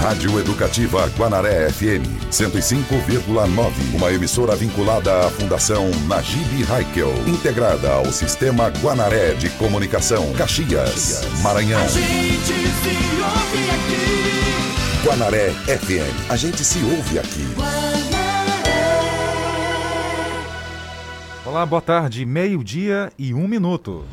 [0.00, 3.94] Rádio Educativa Guanaré FM 105,9.
[3.94, 11.82] Uma emissora vinculada à Fundação Najib Haikel, integrada ao Sistema Guanaré de Comunicação, Caxias, Maranhão.
[11.82, 15.06] A gente se ouve aqui.
[15.06, 16.30] Guanaré FM.
[16.30, 17.46] A gente se ouve aqui.
[21.44, 22.24] Olá, boa tarde.
[22.24, 24.06] Meio-dia e um minuto.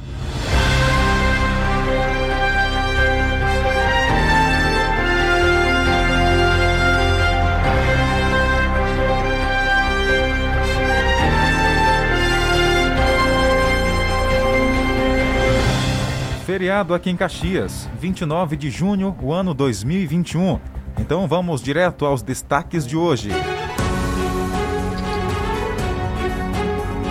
[16.47, 20.61] Feriado aqui em Caxias, 29 de junho, o ano 2021.
[20.97, 23.31] Então vamos direto aos destaques de hoje.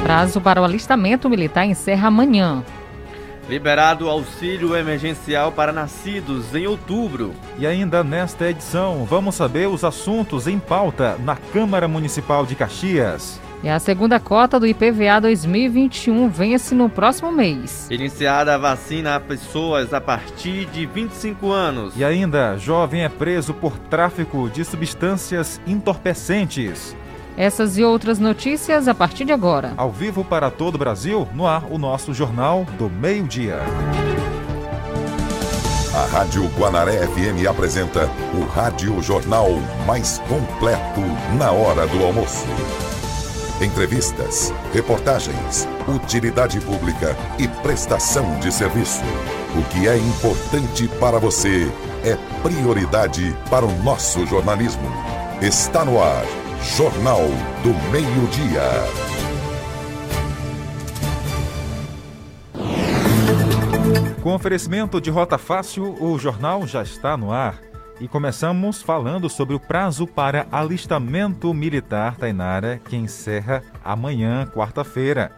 [0.02, 2.64] Prazo para o alistamento militar encerra amanhã.
[3.46, 7.34] Liberado auxílio emergencial para nascidos em outubro.
[7.58, 13.38] E ainda nesta edição, vamos saber os assuntos em pauta na Câmara Municipal de Caxias.
[13.62, 17.88] E a segunda cota do IPVA 2021 vence no próximo mês.
[17.90, 21.94] Iniciada a vacina a pessoas a partir de 25 anos.
[21.96, 26.94] E ainda, jovem é preso por tráfico de substâncias entorpecentes.
[27.36, 29.72] Essas e outras notícias a partir de agora.
[29.76, 33.58] Ao vivo para todo o Brasil, no ar o nosso Jornal do Meio-Dia.
[35.94, 39.48] A Rádio Guanaré FM apresenta o Rádio Jornal
[39.86, 41.00] mais completo
[41.38, 42.46] na hora do almoço.
[43.60, 49.00] Entrevistas, reportagens, utilidade pública e prestação de serviço.
[49.58, 51.66] O que é importante para você
[52.04, 54.86] é prioridade para o nosso jornalismo.
[55.40, 56.26] Está no ar,
[56.76, 57.22] Jornal
[57.62, 59.16] do Meio-Dia.
[64.22, 67.58] Com oferecimento de Rota Fácil, o jornal já está no ar.
[67.98, 75.32] E começamos falando sobre o prazo para alistamento militar, Tainara, que encerra amanhã, quarta-feira.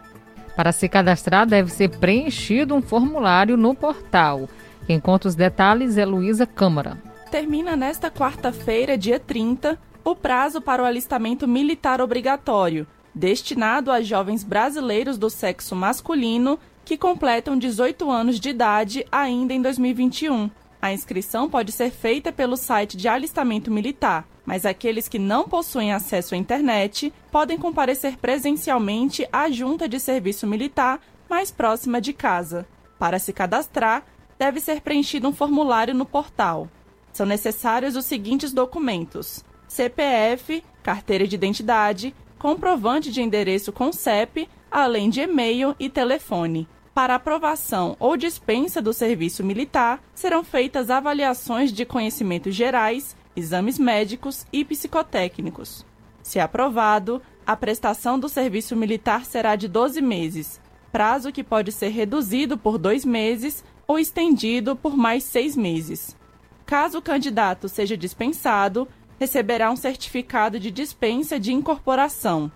[0.57, 4.49] Para se cadastrar, deve ser preenchido um formulário no portal.
[4.85, 6.97] Quem conta os detalhes é Luísa Câmara.
[7.31, 14.43] Termina nesta quarta-feira, dia 30, o prazo para o alistamento militar obrigatório, destinado a jovens
[14.43, 20.49] brasileiros do sexo masculino que completam 18 anos de idade ainda em 2021.
[20.81, 25.91] A inscrição pode ser feita pelo site de alistamento militar, mas aqueles que não possuem
[25.91, 32.65] acesso à internet podem comparecer presencialmente à junta de serviço militar mais próxima de casa.
[32.97, 34.05] Para se cadastrar,
[34.37, 36.69] deve ser preenchido um formulário no portal.
[37.11, 45.09] São necessários os seguintes documentos: CPF, carteira de identidade, comprovante de endereço com CEP, além
[45.09, 46.67] de e-mail e telefone.
[46.99, 54.45] Para aprovação ou dispensa do serviço militar, serão feitas avaliações de conhecimentos gerais, exames médicos
[54.51, 55.85] e psicotécnicos.
[56.21, 60.59] Se aprovado, a prestação do serviço militar será de 12 meses,
[60.91, 66.17] prazo que pode ser reduzido por dois meses ou estendido por mais seis meses.
[66.65, 68.85] Caso o candidato seja dispensado,
[69.17, 72.51] receberá um certificado de dispensa de incorporação.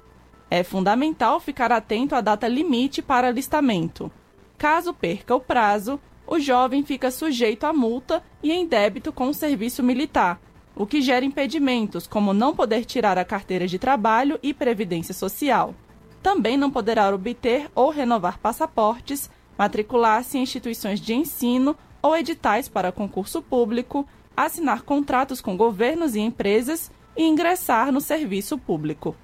[0.52, 4.12] É fundamental ficar atento à data limite para alistamento.
[4.58, 9.34] Caso perca o prazo, o jovem fica sujeito a multa e em débito com o
[9.34, 10.40] serviço militar,
[10.76, 15.76] o que gera impedimentos como não poder tirar a carteira de trabalho e previdência social.
[16.22, 22.92] Também não poderá obter ou renovar passaportes, matricular-se em instituições de ensino ou editais para
[22.92, 29.16] concurso público, assinar contratos com governos e empresas e ingressar no serviço público.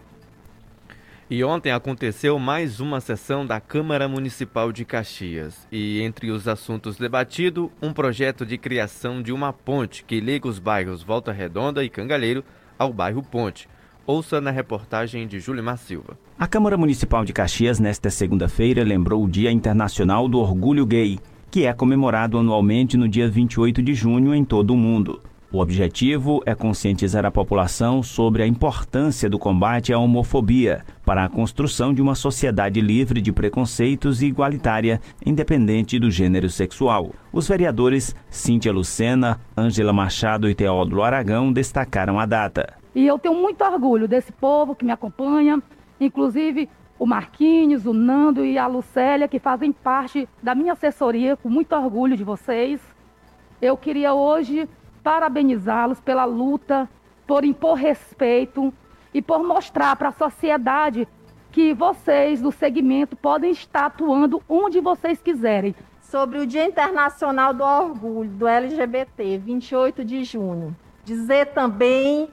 [1.32, 5.68] E ontem aconteceu mais uma sessão da Câmara Municipal de Caxias.
[5.72, 10.58] E entre os assuntos debatidos, um projeto de criação de uma ponte que liga os
[10.58, 12.44] bairros Volta Redonda e Cangalheiro
[12.80, 13.70] ao bairro Ponte.
[14.08, 16.18] Ouça na reportagem de Júlia Silva.
[16.36, 21.20] A Câmara Municipal de Caxias, nesta segunda-feira, lembrou o Dia Internacional do Orgulho Gay,
[21.52, 25.22] que é comemorado anualmente no dia 28 de junho em todo o mundo.
[25.52, 31.30] O objetivo é conscientizar a população sobre a importância do combate à homofobia para a
[31.30, 37.10] construção de uma sociedade livre de preconceitos e igualitária, independente do gênero sexual.
[37.34, 42.76] Os vereadores Cíntia Lucena, Ângela Machado e Teódulo Aragão destacaram a data.
[42.94, 45.60] E eu tenho muito orgulho desse povo que me acompanha,
[46.00, 46.70] inclusive
[47.00, 51.74] o Marquinhos, o Nando e a Lucélia, que fazem parte da minha assessoria, com muito
[51.74, 52.80] orgulho de vocês.
[53.60, 54.70] Eu queria hoje
[55.10, 56.88] parabenizá-los pela luta,
[57.26, 58.72] por impor respeito
[59.12, 61.08] e por mostrar para a sociedade
[61.52, 65.74] que vocês do segmento podem estar atuando onde vocês quiserem.
[66.00, 70.78] Sobre o Dia Internacional do Orgulho do LGBT, 28 de junho.
[71.04, 72.30] Dizer também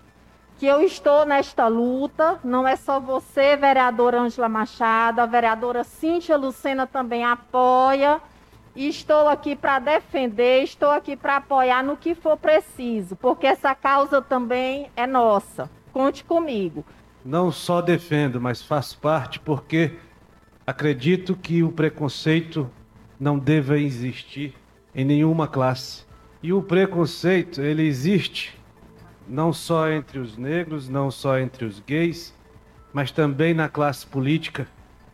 [0.58, 6.36] que eu estou nesta luta, não é só você, vereadora Ângela Machado, a vereadora Cíntia
[6.36, 8.20] Lucena também apoia
[8.76, 14.20] estou aqui para defender, estou aqui para apoiar no que for preciso, porque essa causa
[14.20, 15.70] também é nossa.
[15.92, 16.84] Conte comigo.
[17.24, 19.94] Não só defendo, mas faço parte porque
[20.66, 22.70] acredito que o preconceito
[23.18, 24.54] não deva existir
[24.94, 26.04] em nenhuma classe.
[26.42, 28.56] E o preconceito, ele existe
[29.28, 32.34] não só entre os negros, não só entre os gays,
[32.92, 34.68] mas também na classe política.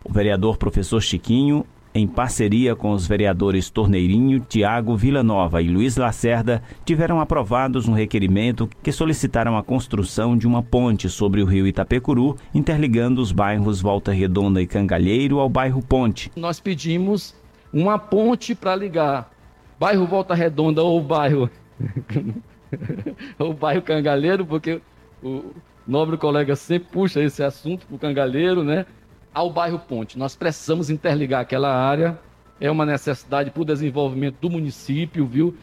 [0.04, 6.62] O vereador professor Chiquinho em parceria com os vereadores Torneirinho, Tiago Villanova e Luiz Lacerda,
[6.84, 12.36] tiveram aprovados um requerimento que solicitaram a construção de uma ponte sobre o rio Itapecuru,
[12.54, 16.30] interligando os bairros Volta Redonda e Cangalheiro ao bairro Ponte.
[16.34, 17.34] Nós pedimos
[17.72, 19.30] uma ponte para ligar
[19.78, 21.50] bairro Volta Redonda ou bairro
[23.38, 24.80] ou bairro Cangalheiro, porque
[25.22, 25.52] o
[25.86, 28.86] nobre colega sempre puxa esse assunto para o Cangalheiro, né?
[29.34, 30.18] Ao bairro Ponte.
[30.18, 32.18] Nós precisamos interligar aquela área,
[32.60, 35.54] é uma necessidade para o desenvolvimento do município, viu?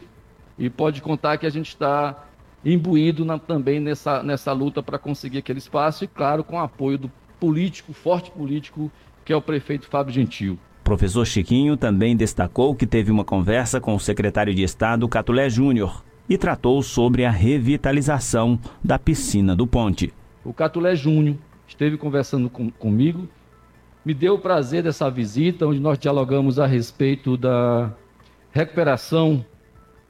[0.58, 2.26] E pode contar que a gente está
[2.64, 6.98] imbuído na, também nessa, nessa luta para conseguir aquele espaço e, claro, com o apoio
[6.98, 8.90] do político, forte político,
[9.24, 10.58] que é o prefeito Fábio Gentil.
[10.84, 16.04] Professor Chiquinho também destacou que teve uma conversa com o secretário de Estado, Catulé Júnior,
[16.28, 20.12] e tratou sobre a revitalização da piscina do Ponte.
[20.44, 21.36] O Catulé Júnior
[21.66, 23.28] esteve conversando com, comigo
[24.04, 27.92] me deu o prazer dessa visita, onde nós dialogamos a respeito da
[28.50, 29.44] recuperação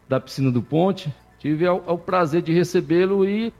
[0.09, 1.13] da piscina do Ponte.
[1.39, 3.53] Tive o, prazer de recebê-lo e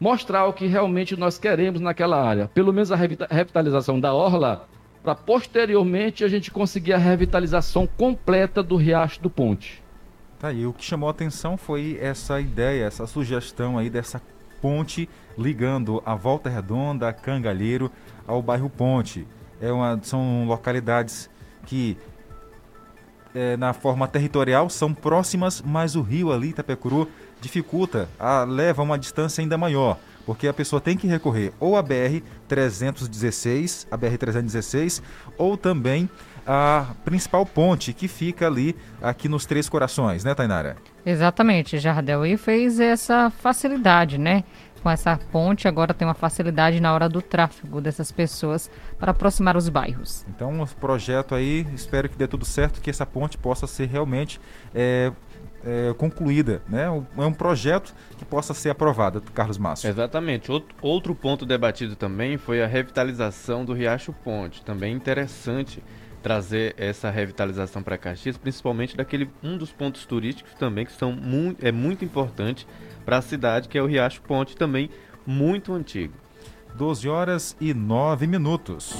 [0.00, 2.48] mostrar o que realmente nós queremos naquela área.
[2.48, 4.66] Pelo menos a revitalização da Orla,
[5.02, 9.82] para posteriormente a gente conseguir a revitalização completa do Riacho do Ponte.
[10.38, 14.20] Tá aí, o que chamou a atenção foi essa ideia, essa sugestão aí dessa
[14.60, 15.08] ponte
[15.38, 17.90] ligando a Volta Redonda, Cangalheiro,
[18.26, 19.26] ao bairro Ponte
[19.60, 21.30] é uma, são localidades
[21.66, 21.96] que
[23.34, 27.08] é, na forma territorial são próximas, mas o rio ali, Itapecuru,
[27.40, 31.84] dificulta, a, leva uma distância ainda maior, porque a pessoa tem que recorrer ou a
[31.84, 35.02] BR-316, a BR-316,
[35.36, 36.08] ou também
[36.46, 40.76] a principal ponte que fica ali aqui nos Três Corações, né, Tainara?
[41.04, 44.44] Exatamente, Jardel, e fez essa facilidade, né?
[44.86, 49.56] Com essa ponte, agora tem uma facilidade na hora do tráfego dessas pessoas para aproximar
[49.56, 50.24] os bairros.
[50.28, 54.40] Então, o projeto aí, espero que dê tudo certo, que essa ponte possa ser realmente
[54.72, 55.10] é,
[55.64, 56.84] é, concluída, né?
[56.84, 59.90] É um projeto que possa ser aprovado, Carlos Márcio.
[59.90, 60.52] Exatamente.
[60.52, 64.64] Outro, outro ponto debatido também foi a revitalização do Riacho Ponte.
[64.64, 65.82] Também interessante
[66.22, 71.64] trazer essa revitalização para Caxias, principalmente daquele um dos pontos turísticos também que são muito,
[71.64, 72.66] é muito importante
[73.06, 74.90] para a cidade, que é o Riacho Ponte, também
[75.24, 76.12] muito antigo.
[76.74, 78.92] 12 horas e 9 minutos.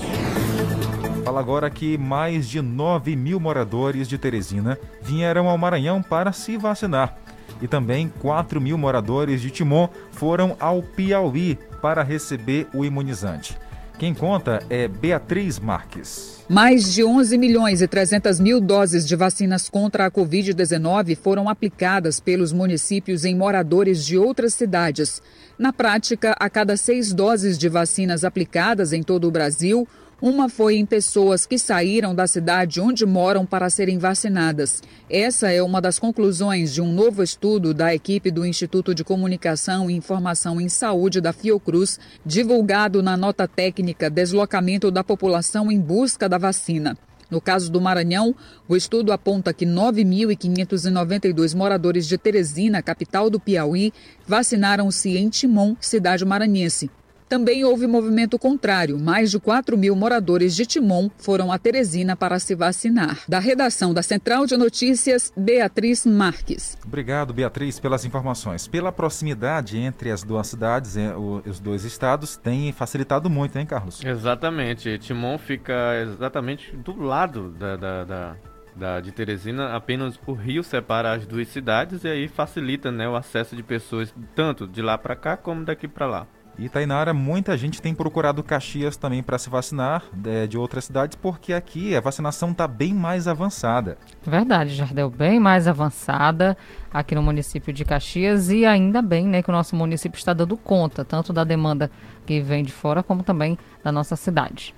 [1.25, 6.57] Fala agora que mais de 9 mil moradores de Teresina vieram ao Maranhão para se
[6.57, 7.19] vacinar.
[7.61, 13.59] E também 4 mil moradores de Timon foram ao Piauí para receber o imunizante.
[13.99, 16.45] Quem conta é Beatriz Marques.
[16.51, 22.21] Mais de 11 milhões e 300 mil doses de vacinas contra a Covid-19 foram aplicadas
[22.21, 25.23] pelos municípios em moradores de outras cidades.
[25.59, 29.89] Na prática, a cada seis doses de vacinas aplicadas em todo o Brasil,
[30.21, 34.83] uma foi em pessoas que saíram da cidade onde moram para serem vacinadas.
[35.11, 39.91] Essa é uma das conclusões de um novo estudo da equipe do Instituto de Comunicação
[39.91, 46.29] e Informação em Saúde da Fiocruz, divulgado na nota técnica Deslocamento da População em Busca
[46.29, 46.97] da Vacina.
[47.31, 48.35] No caso do Maranhão,
[48.69, 53.93] o estudo aponta que 9.592 moradores de Teresina, capital do Piauí,
[54.27, 56.89] vacinaram-se em Timon, cidade maranhense.
[57.29, 58.99] Também houve movimento contrário.
[58.99, 63.21] Mais de 4 mil moradores de Timon foram a Teresina para se vacinar.
[63.29, 66.77] Da redação da Central de Notícias, Beatriz Marques.
[66.85, 68.69] Obrigado, Beatriz, pelas informações.
[68.69, 74.05] Pela proximidade entre as duas cidades, eh, os dois estados, tem facilitado muito, hein, Carlos?
[74.05, 74.99] Exatamente.
[74.99, 78.37] Timon fica exatamente do lado da, da, da
[78.77, 83.17] da, de Teresina, apenas o rio separa as duas cidades e aí facilita né, o
[83.17, 86.27] acesso de pessoas tanto de lá para cá como daqui para lá.
[86.59, 91.17] E Tainara, muita gente tem procurado Caxias também para se vacinar é, de outras cidades,
[91.21, 93.99] porque aqui a vacinação está bem mais avançada.
[94.23, 96.57] Verdade, Jardel, bem mais avançada
[96.91, 100.57] aqui no município de Caxias e ainda bem né, que o nosso município está dando
[100.57, 101.91] conta, tanto da demanda
[102.25, 104.75] que vem de fora como também da nossa cidade.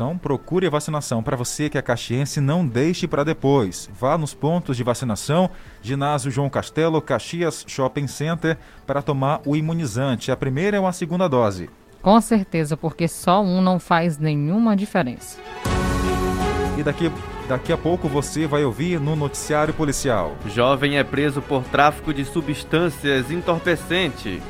[0.00, 1.22] Então procure a vacinação.
[1.22, 3.86] Para você que é caxiense, não deixe para depois.
[4.00, 5.50] Vá nos pontos de vacinação,
[5.82, 11.28] ginásio João Castelo, Caxias Shopping Center, para tomar o imunizante, a primeira ou a segunda
[11.28, 11.68] dose.
[12.00, 15.38] Com certeza, porque só um não faz nenhuma diferença.
[16.78, 17.12] E daqui,
[17.46, 20.34] daqui a pouco você vai ouvir no noticiário policial.
[20.46, 24.40] Jovem é preso por tráfico de substâncias entorpecentes.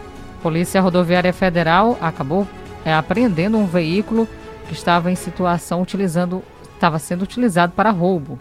[0.44, 2.46] Polícia Rodoviária Federal acabou
[2.84, 4.28] é, apreendendo um veículo
[4.72, 6.42] estava em situação utilizando,
[6.74, 8.38] estava sendo utilizado para roubo.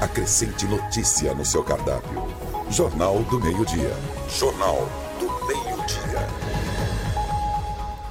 [0.00, 2.24] Acrescente notícia no seu cardápio.
[2.70, 3.94] Jornal do Meio-Dia.
[4.28, 4.88] Jornal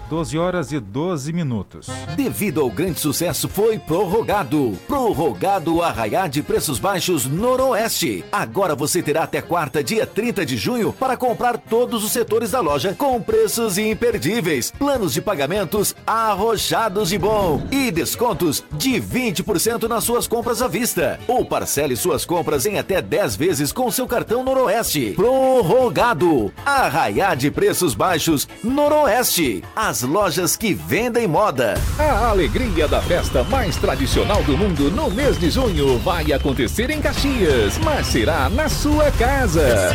[0.09, 1.87] 12 horas e 12 minutos.
[2.15, 4.75] Devido ao grande sucesso, foi prorrogado.
[4.87, 8.25] Prorrogado Arraiá de Preços Baixos Noroeste.
[8.31, 12.59] Agora você terá até quarta, dia 30 de junho, para comprar todos os setores da
[12.59, 14.71] loja com preços imperdíveis.
[14.71, 17.61] Planos de pagamentos arrojados de bom.
[17.71, 21.19] E descontos de 20% nas suas compras à vista.
[21.27, 25.11] Ou parcele suas compras em até 10 vezes com seu cartão Noroeste.
[25.11, 26.51] Prorrogado.
[26.65, 29.63] Arraiá de Preços Baixos Noroeste.
[29.75, 31.73] As as lojas que vendem moda.
[31.97, 37.01] A alegria da festa mais tradicional do mundo no mês de junho vai acontecer em
[37.01, 39.93] Caxias, mas será na sua casa.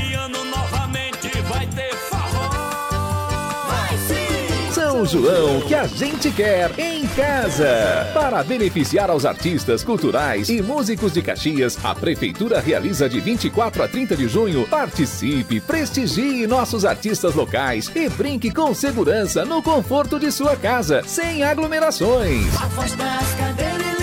[4.95, 8.09] São João que a gente quer em casa.
[8.15, 13.89] Para beneficiar aos artistas culturais e músicos de Caxias, a Prefeitura realiza de 24 a
[13.89, 14.69] 30 de junho.
[14.69, 21.43] Participe, prestigie nossos artistas locais e brinque com segurança no conforto de sua casa, sem
[21.43, 22.55] aglomerações.
[22.55, 23.94] Afaste as cadeiras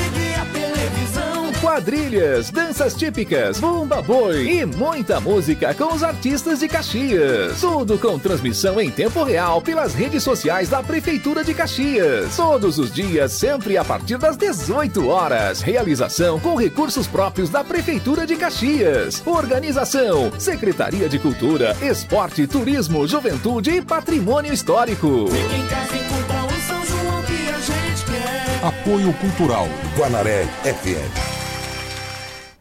[1.61, 7.61] quadrilhas, danças típicas, bumba boi e muita música com os artistas de Caxias.
[7.61, 12.35] Tudo com transmissão em tempo real pelas redes sociais da Prefeitura de Caxias.
[12.35, 15.61] Todos os dias, sempre a partir das 18 horas.
[15.61, 19.21] Realização com recursos próprios da Prefeitura de Caxias.
[19.23, 25.27] Organização: Secretaria de Cultura, Esporte, Turismo, Juventude e Patrimônio Histórico.
[25.27, 28.65] Fique em casa e curta o São João que a gente quer.
[28.65, 31.30] Apoio Cultural Guanaré FM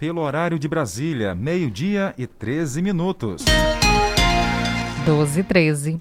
[0.00, 3.45] pelo horário de Brasília, meio-dia e 13 minutos.
[5.04, 6.00] 12 e 13.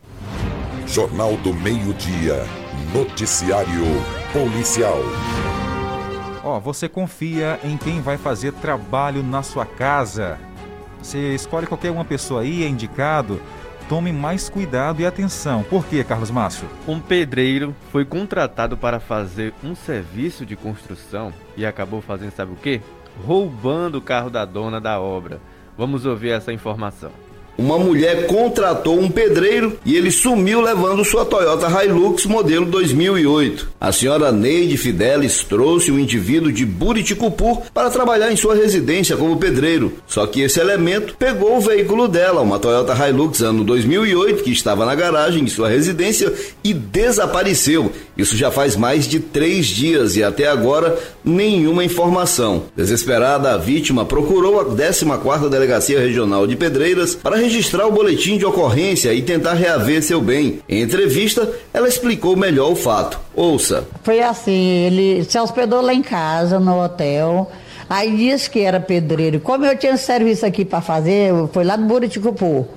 [0.88, 2.46] Jornal do Meio-Dia.
[2.94, 3.84] Noticiário
[4.32, 5.00] Policial.
[6.42, 10.40] Ó, oh, você confia em quem vai fazer trabalho na sua casa.
[11.02, 13.42] Você escolhe qualquer uma pessoa aí, é indicado.
[13.90, 15.64] Tome mais cuidado e atenção.
[15.64, 16.70] Por quê, Carlos Márcio?
[16.88, 22.56] Um pedreiro foi contratado para fazer um serviço de construção e acabou fazendo, sabe o
[22.56, 22.82] quê?
[23.26, 25.40] Roubando o carro da dona da obra.
[25.78, 27.12] Vamos ouvir essa informação.
[27.60, 33.68] Uma mulher contratou um pedreiro e ele sumiu levando sua Toyota Hilux modelo 2008.
[33.82, 39.36] A senhora Neide Fidelis trouxe o indivíduo de Buriticupu para trabalhar em sua residência como
[39.36, 39.92] pedreiro.
[40.08, 44.86] Só que esse elemento pegou o veículo dela, uma Toyota Hilux ano 2008, que estava
[44.86, 46.32] na garagem de sua residência
[46.64, 47.92] e desapareceu.
[48.18, 52.64] Isso já faz mais de três dias e até agora nenhuma informação.
[52.74, 58.46] Desesperada, a vítima procurou a 14ª Delegacia Regional de Pedreiras para registrar o boletim de
[58.46, 60.60] ocorrência e tentar reaver seu bem.
[60.70, 63.20] Em entrevista, ela explicou melhor o fato.
[63.36, 63.88] Ouça.
[64.04, 67.50] Foi assim, ele se hospedou lá em casa, no hotel.
[67.90, 69.40] Aí disse que era pedreiro.
[69.40, 72.68] Como eu tinha serviço aqui para fazer, foi lá do Buriticupu.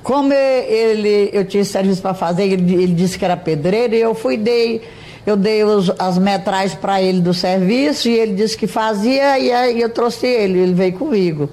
[0.00, 4.14] Como ele, eu tinha serviço para fazer, ele, ele, disse que era pedreiro, e eu
[4.14, 4.80] fui dei,
[5.26, 9.52] eu dei os, as metragens para ele do serviço e ele disse que fazia e
[9.52, 11.50] aí eu trouxe ele, ele veio comigo.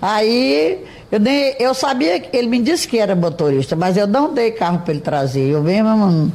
[0.00, 0.78] Aí
[1.14, 4.80] eu, eu sabia que ele me disse que era motorista, mas eu não dei carro
[4.80, 5.50] para ele trazer.
[5.50, 6.32] Eu mesmo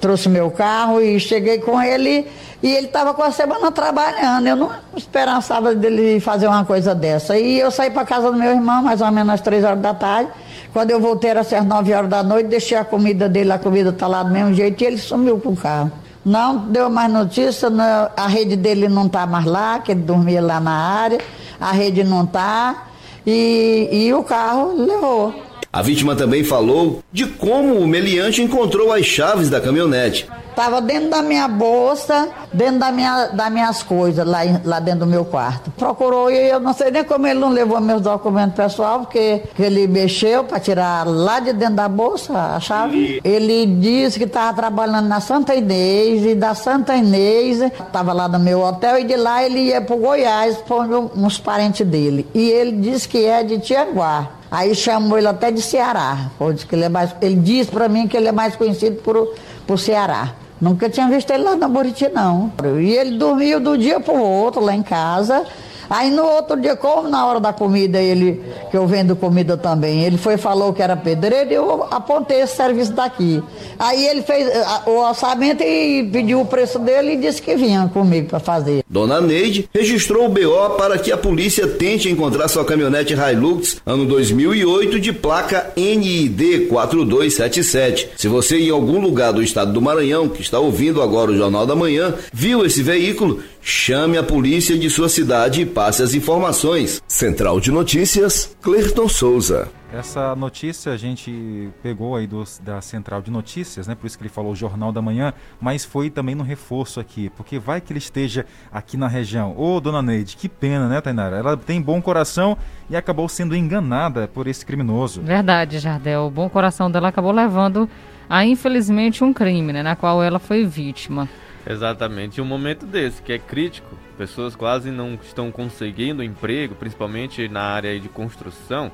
[0.00, 2.26] trouxe meu carro e cheguei com ele
[2.62, 4.46] e ele estava com a semana trabalhando.
[4.46, 7.38] Eu não esperançava dele fazer uma coisa dessa.
[7.38, 9.94] E eu saí para casa do meu irmão, mais ou menos às três horas da
[9.94, 10.30] tarde.
[10.72, 13.90] Quando eu voltei, era às 9 horas da noite, deixei a comida dele, a comida
[13.92, 15.90] tá lá do mesmo jeito, e ele sumiu com o carro.
[16.24, 20.42] Não deu mais notícia, não, a rede dele não tá mais lá, que ele dormia
[20.42, 21.18] lá na área,
[21.58, 22.87] a rede não tá,
[23.28, 25.34] e, e o carro levou.
[25.70, 30.26] A vítima também falou de como o meliante encontrou as chaves da caminhonete.
[30.58, 35.06] Tava dentro da minha bolsa, dentro da minha, das minhas coisas, lá, lá dentro do
[35.06, 35.70] meu quarto.
[35.70, 39.86] Procurou e eu não sei nem como ele não levou meus documentos pessoais, porque ele
[39.86, 43.20] mexeu para tirar lá de dentro da bolsa a chave.
[43.22, 48.40] Ele disse que estava trabalhando na Santa Inês e da Santa Inês estava lá no
[48.40, 52.26] meu hotel e de lá ele ia para Goiás para uns parentes dele.
[52.34, 54.30] E ele disse que é de Tianguá.
[54.50, 56.32] Aí chamou ele até de Ceará.
[56.68, 59.78] Que ele, é mais, ele disse para mim que ele é mais conhecido por, por
[59.78, 60.34] Ceará.
[60.60, 62.52] Nunca tinha visto ele lá na Buriti, não.
[62.80, 65.46] E ele dormiu do dia para o outro lá em casa.
[65.90, 68.40] Aí no outro dia, como na hora da comida, ele,
[68.70, 72.92] que eu vendo comida também, ele foi falou que era pedreiro eu apontei esse serviço
[72.92, 73.42] daqui.
[73.78, 77.90] Aí ele fez ah, o orçamento e pediu o preço dele e disse que vinha
[77.92, 78.82] comigo para fazer.
[78.88, 84.04] Dona Neide registrou o BO para que a polícia tente encontrar sua caminhonete Hilux ano
[84.06, 88.10] 2008 de placa NID 4277.
[88.16, 91.66] Se você em algum lugar do estado do Maranhão que está ouvindo agora o Jornal
[91.66, 97.02] da Manhã viu esse veículo, chame a polícia de sua cidade e passe as informações.
[97.06, 99.68] Central de Notícias, Clerton Souza.
[99.92, 103.94] Essa notícia a gente pegou aí dos, da central de notícias, né?
[103.94, 107.58] Por isso que ele falou Jornal da Manhã, mas foi também no reforço aqui, porque
[107.58, 109.54] vai que ele esteja aqui na região.
[109.54, 111.36] Ô, dona Neide, que pena, né, Tainara?
[111.36, 112.56] Ela tem bom coração
[112.88, 115.20] e acabou sendo enganada por esse criminoso.
[115.20, 116.26] Verdade, Jardel.
[116.26, 117.88] O bom coração dela acabou levando
[118.30, 119.82] a, infelizmente, um crime, né?
[119.82, 121.28] Na qual ela foi vítima.
[121.68, 122.38] Exatamente.
[122.38, 127.60] E um momento desse, que é crítico, pessoas quase não estão conseguindo emprego, principalmente na
[127.60, 128.90] área de construção.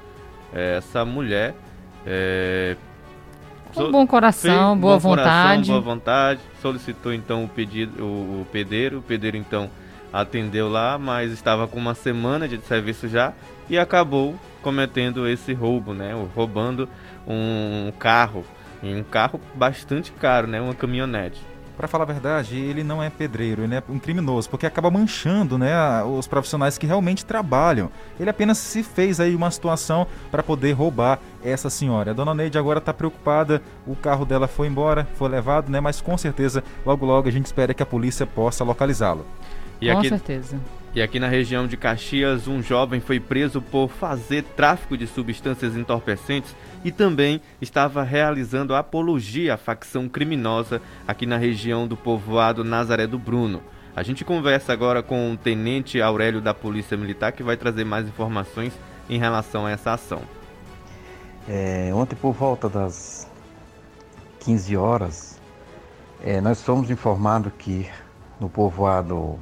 [0.52, 1.54] É, Essa mulher.
[2.04, 2.76] É,
[3.72, 5.68] Com bom coração, fez boa bom coração, vontade.
[5.68, 6.40] boa vontade.
[6.60, 8.98] Solicitou então o pedido, o, o pedreiro.
[8.98, 9.70] O pedreiro então
[10.12, 13.32] atendeu lá, mas estava com uma semana de serviço já
[13.70, 16.12] e acabou cometendo esse roubo, né?
[16.34, 16.88] Roubando
[17.26, 18.44] um carro.
[18.82, 20.60] Um carro bastante caro, né?
[20.60, 21.40] Uma caminhonete.
[21.76, 25.58] Para falar a verdade, ele não é pedreiro, ele é um criminoso, porque acaba manchando,
[25.58, 27.90] né, os profissionais que realmente trabalham.
[28.18, 32.12] Ele apenas se fez aí uma situação para poder roubar essa senhora.
[32.12, 36.00] A dona Neide agora está preocupada, o carro dela foi embora, foi levado, né, mas
[36.00, 39.26] com certeza logo logo a gente espera que a polícia possa localizá-lo.
[39.80, 40.58] E Com aqui, certeza.
[40.94, 45.76] E aqui na região de Caxias, um jovem foi preso por fazer tráfico de substâncias
[45.76, 46.54] entorpecentes
[46.84, 53.18] e também estava realizando apologia à facção criminosa aqui na região do povoado Nazaré do
[53.18, 53.60] Bruno.
[53.96, 58.06] A gente conversa agora com o tenente Aurélio da Polícia Militar que vai trazer mais
[58.06, 58.72] informações
[59.10, 60.22] em relação a essa ação.
[61.48, 63.28] É, ontem, por volta das
[64.38, 65.40] 15 horas,
[66.22, 67.90] é, nós fomos informados que
[68.40, 69.40] no povoado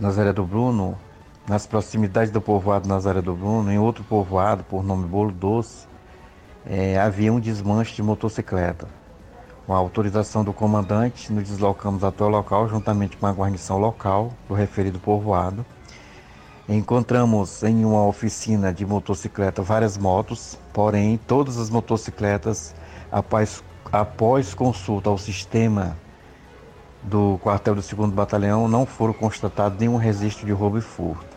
[0.00, 0.96] Nazaré do Bruno,
[1.48, 5.88] nas proximidades do povoado Nazaré do Bruno, em outro povoado por nome Bolo Doce,
[6.64, 8.86] é, havia um desmanche de motocicleta.
[9.66, 14.32] Com a autorização do comandante, nos deslocamos até o local juntamente com a guarnição local
[14.46, 15.66] do referido povoado.
[16.68, 22.72] Encontramos em uma oficina de motocicleta várias motos, porém todas as motocicletas,
[23.10, 25.96] após, após consulta ao sistema
[27.02, 31.36] do quartel do 2 Batalhão, não foram constatados nenhum registro de roubo e furto.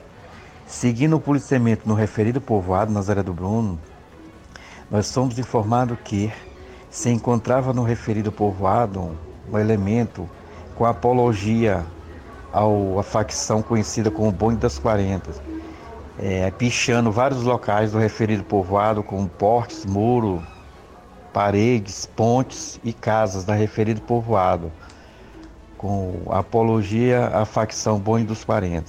[0.65, 3.80] Seguindo o policiamento no referido povoado, Nazaré do Bruno,
[4.89, 6.32] nós somos informados que
[6.89, 9.17] se encontrava no referido povoado
[9.52, 10.30] um elemento
[10.76, 11.86] com apologia
[12.52, 15.32] ao, à facção conhecida como Bonde das 40,
[16.19, 20.43] é, pichando vários locais do referido povoado, como portes, muro,
[21.34, 24.71] paredes, pontes e casas da referido povoado,
[25.82, 28.86] com apologia à facção Bonde dos 40.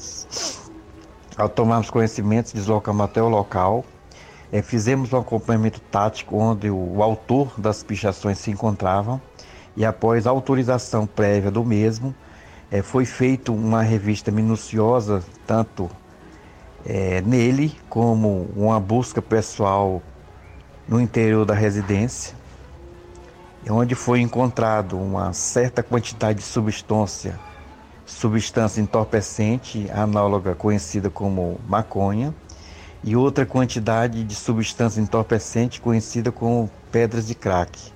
[1.39, 3.83] Ao tomarmos conhecimento, deslocamos até o local,
[4.53, 9.19] é, fizemos um acompanhamento tático onde o, o autor das pichações se encontrava
[9.75, 12.15] e após autorização prévia do mesmo,
[12.71, 15.89] é, foi feita uma revista minuciosa, tanto
[16.85, 20.03] é, nele como uma busca pessoal
[20.87, 22.37] no interior da residência,
[23.71, 27.39] onde foi encontrado uma certa quantidade de substância,
[28.05, 32.35] substância entorpecente, análoga conhecida como maconha,
[33.05, 37.93] e outra quantidade de substância entorpecente conhecida como pedras de crack.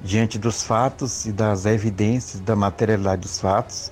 [0.00, 3.90] Diante dos fatos e das evidências da materialidade dos fatos,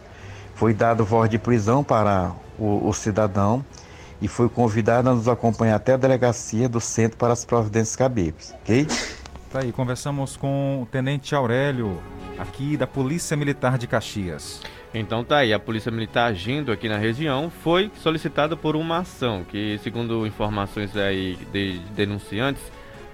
[0.55, 3.64] foi dado voz de prisão para o, o cidadão
[4.20, 8.55] e foi convidado a nos acompanhar até a delegacia do Centro para as Providências Cabíveis,
[8.61, 8.87] ok?
[9.52, 12.02] Tá aí, conversamos com o Tenente Aurélio,
[12.38, 14.62] aqui da Polícia Militar de Caxias.
[14.94, 19.44] Então tá aí, a Polícia Militar agindo aqui na região foi solicitada por uma ação
[19.44, 22.62] que, segundo informações aí de denunciantes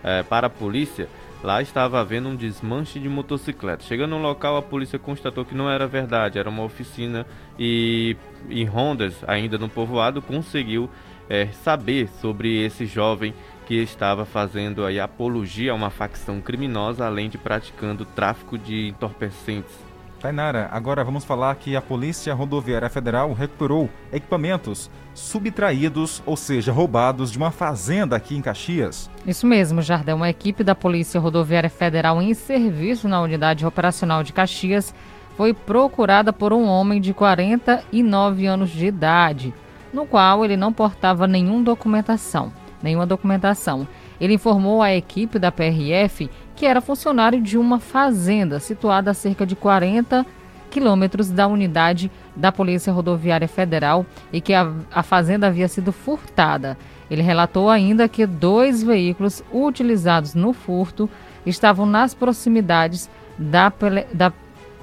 [0.05, 1.09] é, para a polícia,
[1.42, 3.83] lá estava havendo um desmanche de motocicleta.
[3.83, 7.27] Chegando no local, a polícia constatou que não era verdade, era uma oficina
[7.59, 8.16] e
[8.48, 10.88] em rondas, ainda no povoado, conseguiu
[11.29, 13.35] é, saber sobre esse jovem
[13.68, 19.88] que estava fazendo aí apologia a uma facção criminosa, além de praticando tráfico de entorpecentes
[20.20, 27.31] Tainara, agora vamos falar que a Polícia Rodoviária Federal recuperou equipamentos subtraídos, ou seja, roubados
[27.31, 29.09] de uma fazenda aqui em Caxias.
[29.24, 30.16] Isso mesmo, Jardel.
[30.16, 34.92] Uma equipe da Polícia Rodoviária Federal em serviço na unidade operacional de Caxias
[35.37, 39.54] foi procurada por um homem de 49 anos de idade,
[39.92, 42.52] no qual ele não portava nenhuma documentação,
[42.83, 43.87] nenhuma documentação.
[44.21, 49.47] Ele informou à equipe da PRF que era funcionário de uma fazenda situada a cerca
[49.47, 50.27] de 40
[50.71, 56.77] quilômetros da unidade da Polícia Rodoviária Federal e que a, a fazenda havia sido furtada.
[57.11, 61.09] Ele relatou ainda que dois veículos utilizados no furto
[61.47, 63.73] estavam nas proximidades da,
[64.12, 64.33] da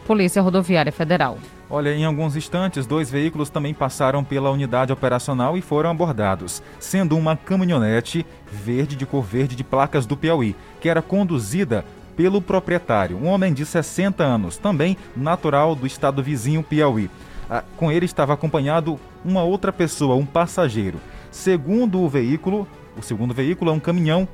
[0.07, 1.37] Polícia Rodoviária Federal.
[1.77, 7.17] Olha, em alguns instantes, dois veículos também passaram pela unidade operacional e foram abordados, sendo
[7.17, 11.83] uma caminhonete verde de cor verde de placas do Piauí, que era conduzida
[12.15, 17.11] pelo proprietário, um homem de 60 anos, também natural do estado vizinho Piauí.
[17.49, 20.97] Ah, com ele estava acompanhado uma outra pessoa, um passageiro.
[21.29, 22.65] Segundo o veículo,
[22.97, 24.25] o segundo veículo é um caminhão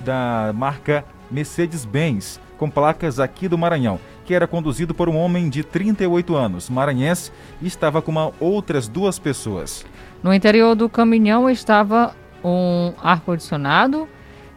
[0.00, 5.62] da marca Mercedes-Benz, com placas aqui do Maranhão que era conduzido por um homem de
[5.62, 9.84] 38 anos, maranhense, e estava com outras duas pessoas.
[10.22, 14.08] No interior do caminhão estava um ar-condicionado,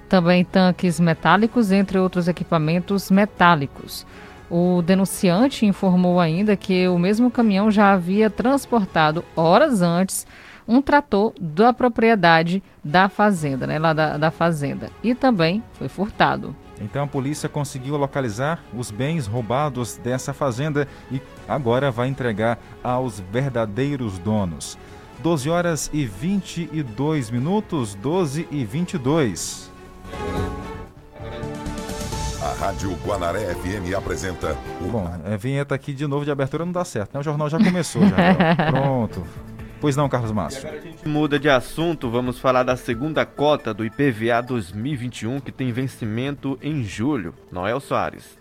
[0.08, 4.06] também tanques metálicos, entre outros equipamentos metálicos.
[4.50, 10.28] O denunciante informou ainda que o mesmo caminhão já havia transportado horas antes
[10.68, 16.56] um trator da propriedade da fazenda, né, lá da, da fazenda, e também foi furtado.
[16.80, 23.20] Então a polícia conseguiu localizar os bens roubados dessa fazenda e agora vai entregar aos
[23.20, 24.78] verdadeiros donos.
[25.20, 29.72] 12 horas e 22 minutos, 12 e 22.
[32.42, 34.56] A Rádio Guanaré FM apresenta.
[34.92, 37.20] Bom, a vinheta aqui de novo de abertura não dá certo, né?
[37.20, 38.16] O jornal já começou, já.
[38.70, 39.24] Pronto.
[39.80, 40.62] Pois não, Carlos Márcio.
[40.68, 45.52] agora a gente muda de assunto, vamos falar da segunda cota do IPVA 2021 que
[45.52, 47.34] tem vencimento em julho.
[47.52, 48.38] Noel Soares.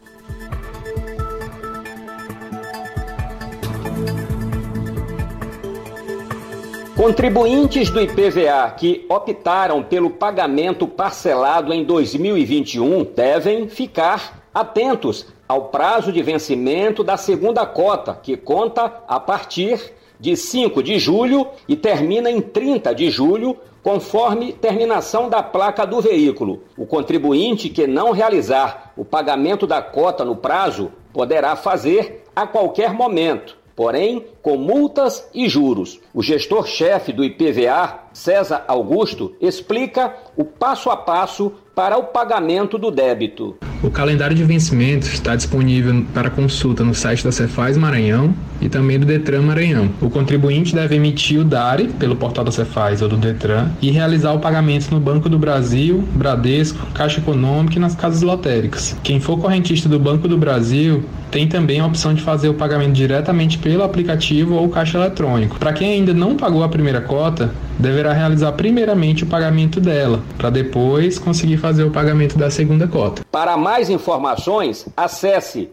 [6.97, 16.13] Contribuintes do IPVA que optaram pelo pagamento parcelado em 2021 devem ficar atentos ao prazo
[16.13, 22.31] de vencimento da segunda cota, que conta a partir de 5 de julho e termina
[22.31, 26.63] em 30 de julho, conforme terminação da placa do veículo.
[26.77, 32.95] O contribuinte que não realizar o pagamento da cota no prazo poderá fazer a qualquer
[32.95, 36.01] momento, porém com multas e juros.
[36.13, 42.91] O gestor-chefe do IPVA, César Augusto, explica o passo a passo para o pagamento do
[42.91, 43.57] débito.
[43.83, 48.99] O calendário de vencimentos está disponível para consulta no site da Cefaz Maranhão e também
[48.99, 49.91] do Detran Maranhão.
[50.01, 54.33] O contribuinte deve emitir o DARE pelo portal da Cefaz ou do Detran e realizar
[54.33, 58.97] o pagamento no Banco do Brasil, Bradesco, Caixa Econômica e nas casas lotéricas.
[59.03, 62.93] Quem for correntista do Banco do Brasil tem também a opção de fazer o pagamento
[62.93, 65.59] diretamente pelo aplicativo ou caixa eletrônico.
[65.59, 70.49] Para quem ainda não pagou a primeira cota, deverá realizar primeiramente o pagamento dela, para
[70.49, 73.23] depois conseguir fazer o pagamento da segunda cota.
[73.33, 75.69] Para mais informações, acesse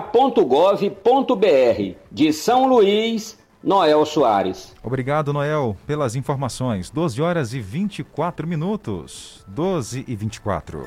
[0.00, 1.96] portal.cefaz.ma.gov.br.
[2.10, 4.74] De São Luís, Noel Soares.
[4.82, 6.90] Obrigado, Noel, pelas informações.
[6.90, 9.44] 12 horas e 24 minutos.
[9.48, 10.82] 12 e 24.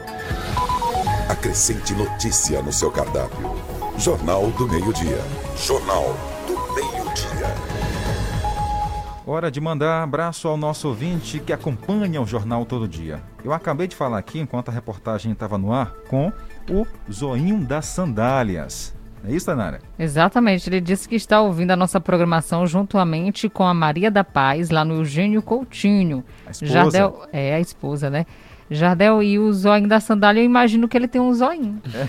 [1.30, 3.52] Acrescente notícia no seu cardápio.
[3.98, 5.22] Jornal do Meio-Dia.
[5.56, 6.16] Jornal
[6.48, 7.84] do Meio-Dia.
[9.26, 13.24] Hora de mandar abraço ao nosso ouvinte que acompanha o jornal todo dia.
[13.42, 16.32] Eu acabei de falar aqui, enquanto a reportagem estava no ar, com
[16.70, 18.94] o Zoinho das Sandálias.
[19.26, 19.80] É isso, Tanara?
[19.98, 20.70] Exatamente.
[20.70, 24.84] Ele disse que está ouvindo a nossa programação juntamente com a Maria da Paz, lá
[24.84, 26.24] no Eugênio Coutinho.
[26.46, 26.72] A esposa.
[26.72, 28.26] Jardel, é a esposa, né?
[28.70, 31.82] Jardel, e o zoinho da sandália, eu imagino que ele tem um zoinho.
[31.94, 32.04] É.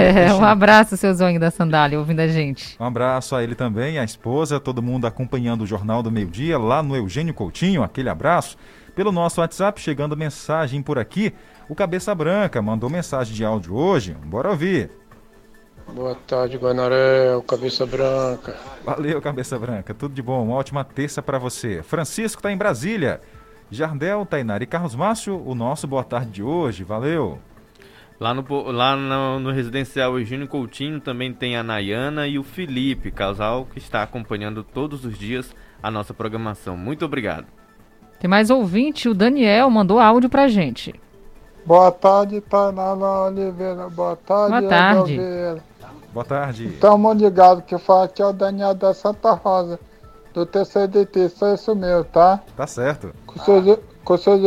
[0.30, 2.76] É, um abraço, seu zoinho da sandália, ouvindo a gente.
[2.78, 6.58] Um abraço a ele também, a esposa, todo mundo acompanhando o Jornal do Meio Dia,
[6.58, 8.56] lá no Eugênio Coutinho, aquele abraço.
[8.94, 11.32] Pelo nosso WhatsApp, chegando mensagem por aqui,
[11.68, 14.99] o Cabeça Branca mandou mensagem de áudio hoje, bora ouvir.
[15.94, 18.56] Boa tarde, Guanaré, Cabeça Branca.
[18.84, 21.82] Valeu, Cabeça Branca, tudo de bom, uma ótima terça para você.
[21.82, 23.20] Francisco está em Brasília.
[23.70, 27.38] Jardel, Tainari e Carlos Márcio, o nosso boa tarde de hoje, valeu.
[28.18, 33.10] Lá no, lá no, no residencial Eugênio Coutinho também tem a Nayana e o Felipe,
[33.10, 36.76] casal que está acompanhando todos os dias a nossa programação.
[36.76, 37.46] Muito obrigado.
[38.18, 40.94] Tem mais ouvinte, o Daniel mandou áudio pra gente.
[41.64, 43.88] Boa tarde, Tainara Oliveira.
[43.88, 45.00] Boa tarde, Boa tarde.
[45.18, 45.69] Oliveira.
[46.12, 46.66] Boa tarde.
[46.66, 49.78] Estamos ligados que fala aqui é o Daniel da Santa Rosa,
[50.34, 52.40] do TCDT, só isso mesmo, tá?
[52.56, 53.12] Tá certo.
[53.26, 54.40] Com seus, com seus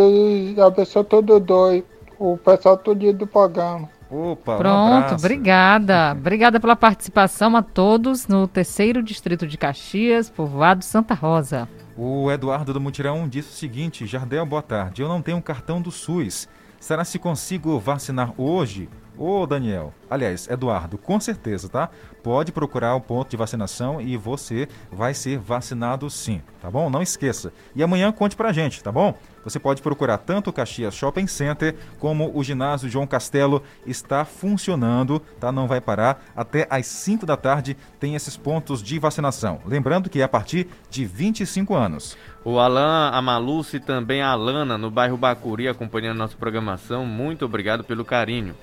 [0.60, 1.84] abençoe todo dois,
[2.20, 3.90] o pessoal todo do programa.
[4.10, 6.12] Opa, Pronto, um obrigada.
[6.20, 11.68] Obrigada pela participação a todos no terceiro distrito de Caxias, povoado Santa Rosa.
[11.98, 15.02] O Eduardo do Mutirão disse o seguinte: Jardel, boa tarde.
[15.02, 16.48] Eu não tenho cartão do SUS.
[16.80, 18.88] Será se consigo vacinar hoje?
[19.16, 21.90] Ô, Daniel, aliás, Eduardo, com certeza, tá?
[22.24, 26.90] Pode procurar o ponto de vacinação e você vai ser vacinado sim, tá bom?
[26.90, 27.54] Não esqueça.
[27.76, 29.14] E amanhã conte pra gente, tá bom?
[29.44, 35.20] Você pode procurar tanto o Caxias Shopping Center como o ginásio João Castelo está funcionando,
[35.40, 35.52] tá?
[35.52, 36.24] Não vai parar.
[36.36, 39.60] Até às 5 da tarde tem esses pontos de vacinação.
[39.64, 42.18] Lembrando que é a partir de 25 anos.
[42.44, 47.06] O Alan, a Maluce e também a Alana no bairro Bacuri acompanhando nossa programação.
[47.06, 48.56] Muito obrigado pelo carinho.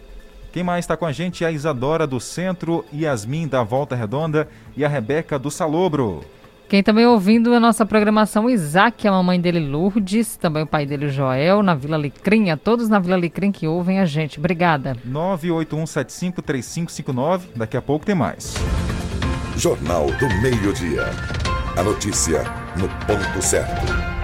[0.52, 4.48] Quem mais está com a gente é a Isadora do Centro, Yasmin da Volta Redonda
[4.76, 6.24] e a Rebeca do Salobro.
[6.68, 11.08] Quem também ouvindo a nossa programação, Isaac, a mamãe dele Lourdes, também o pai dele
[11.08, 14.38] Joel, na Vila Licrim, a todos na Vila Licrim que ouvem a gente.
[14.38, 14.96] Obrigada.
[15.08, 18.54] 981753559, daqui a pouco tem mais.
[19.56, 21.06] Jornal do Meio-Dia.
[21.76, 22.44] A notícia
[22.76, 24.19] no ponto certo.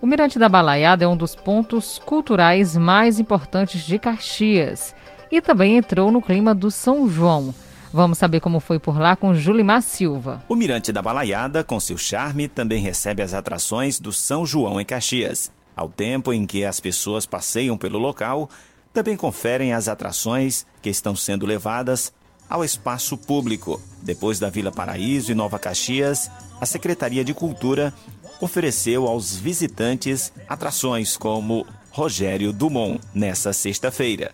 [0.00, 4.94] O Mirante da Balaiada é um dos pontos culturais mais importantes de Caxias
[5.30, 7.52] e também entrou no clima do São João.
[7.92, 10.40] Vamos saber como foi por lá com Julimar Silva.
[10.48, 14.84] O Mirante da Balaiada, com seu charme, também recebe as atrações do São João em
[14.84, 15.50] Caxias.
[15.74, 18.48] Ao tempo em que as pessoas passeiam pelo local,
[18.92, 22.12] também conferem as atrações que estão sendo levadas
[22.48, 23.80] ao espaço público.
[24.02, 26.30] Depois da Vila Paraíso e Nova Caxias,
[26.60, 27.92] a Secretaria de Cultura
[28.40, 34.32] ofereceu aos visitantes atrações como Rogério Dumont nessa sexta-feira.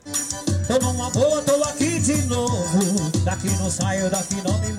[1.13, 3.11] Boa, tô aqui de novo.
[3.25, 4.75] Daqui não saio, daqui não me.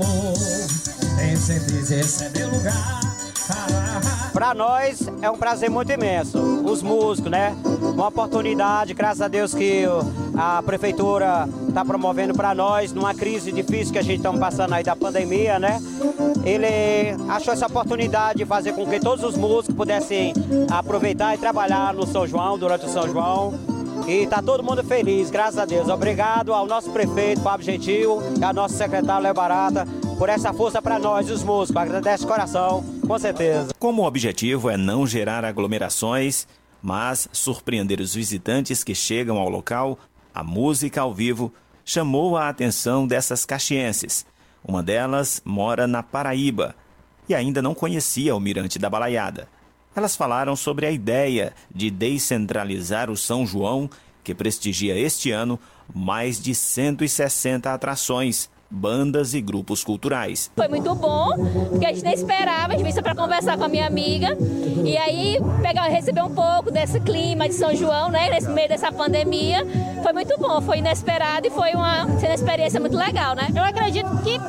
[1.17, 2.99] Tenho certeza, esse é meu lugar.
[4.35, 7.55] Para nós é um prazer muito imenso, os músicos, né?
[7.63, 9.85] Uma oportunidade, graças a Deus que
[10.37, 14.83] a prefeitura está promovendo para nós numa crise difícil que a gente está passando aí
[14.83, 15.81] da pandemia, né?
[16.43, 20.33] Ele achou essa oportunidade de fazer com que todos os músicos pudessem
[20.69, 23.53] aproveitar e trabalhar no São João, durante o São João.
[24.05, 25.87] E tá todo mundo feliz, graças a Deus.
[25.87, 30.81] Obrigado ao nosso prefeito, Fábio Gentil, e ao nosso secretário Léo Barata, por essa força
[30.81, 31.81] para nós, os músicos.
[31.81, 33.73] Agradece de coração, com certeza.
[33.77, 36.47] Como o objetivo é não gerar aglomerações,
[36.81, 39.97] mas surpreender os visitantes que chegam ao local,
[40.33, 44.25] a música ao vivo chamou a atenção dessas caxienses.
[44.63, 46.75] Uma delas mora na Paraíba
[47.29, 49.47] e ainda não conhecia o Mirante da Balaiada.
[49.95, 53.89] Elas falaram sobre a ideia de descentralizar o São João,
[54.23, 55.59] que prestigia este ano
[55.93, 60.51] mais de 160 atrações, bandas e grupos culturais.
[60.55, 61.31] Foi muito bom,
[61.69, 64.37] porque a gente nem esperava, a gente veio para conversar com a minha amiga
[64.83, 68.91] e aí pegar, receber um pouco desse clima de São João, né, nesse meio dessa
[68.91, 69.65] pandemia.
[70.03, 73.47] Foi muito bom, foi inesperado e foi uma, uma experiência muito legal, né?
[73.55, 74.39] Eu acredito que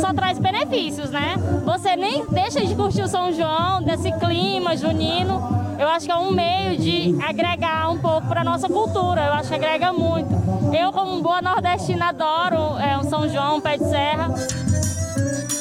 [0.00, 1.34] só traz benefícios, né?
[1.64, 5.63] Você nem deixa de curtir o São João, desse clima junino.
[5.78, 9.26] Eu acho que é um meio de agregar um pouco para nossa cultura.
[9.26, 10.30] Eu acho que agrega muito.
[10.74, 14.28] Eu, como boa nordestina, adoro é, um São João, um pé de serra.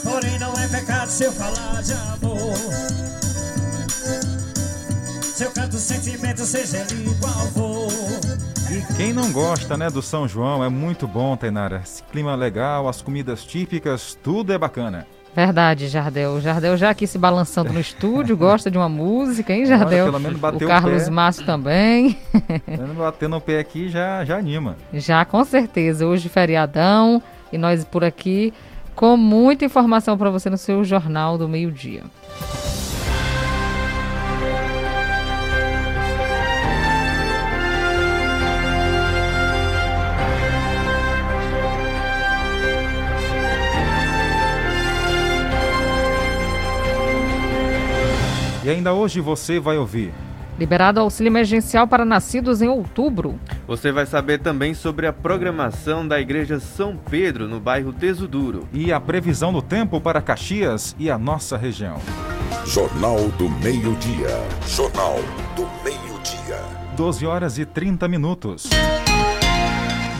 [0.03, 2.53] Porém, não é pecado se eu falar de amor.
[5.21, 7.93] Se eu canto sentimento, seja ele qual for.
[8.95, 11.81] Quem não gosta, né, do São João, é muito bom, Tainara.
[11.83, 15.07] Esse clima legal, as comidas típicas, tudo é bacana.
[15.35, 16.33] Verdade, Jardel.
[16.33, 20.03] O Jardel já aqui se balançando no estúdio, gosta de uma música, hein, Jardel?
[20.05, 21.11] Olha, pelo menos bateu o Carlos o pé.
[21.11, 22.17] Márcio também.
[22.97, 24.77] Batendo o pé aqui já, já anima.
[24.93, 26.05] Já, com certeza.
[26.05, 28.53] Hoje feriadão e nós por aqui
[28.95, 31.49] com muita informação para você no seu Jornal do
[48.63, 48.71] Meio-Dia.
[48.71, 50.13] ainda hoje você vai ouvir.
[50.57, 53.39] Liberado auxílio emergencial para nascidos em outubro.
[53.67, 58.67] Você vai saber também sobre a programação da Igreja São Pedro, no bairro Tesuduro.
[58.71, 61.97] E a previsão do tempo para Caxias e a nossa região.
[62.65, 64.29] Jornal do Meio-Dia.
[64.67, 65.17] Jornal
[65.55, 66.61] do Meio-Dia.
[66.95, 68.69] 12 horas e 30 minutos.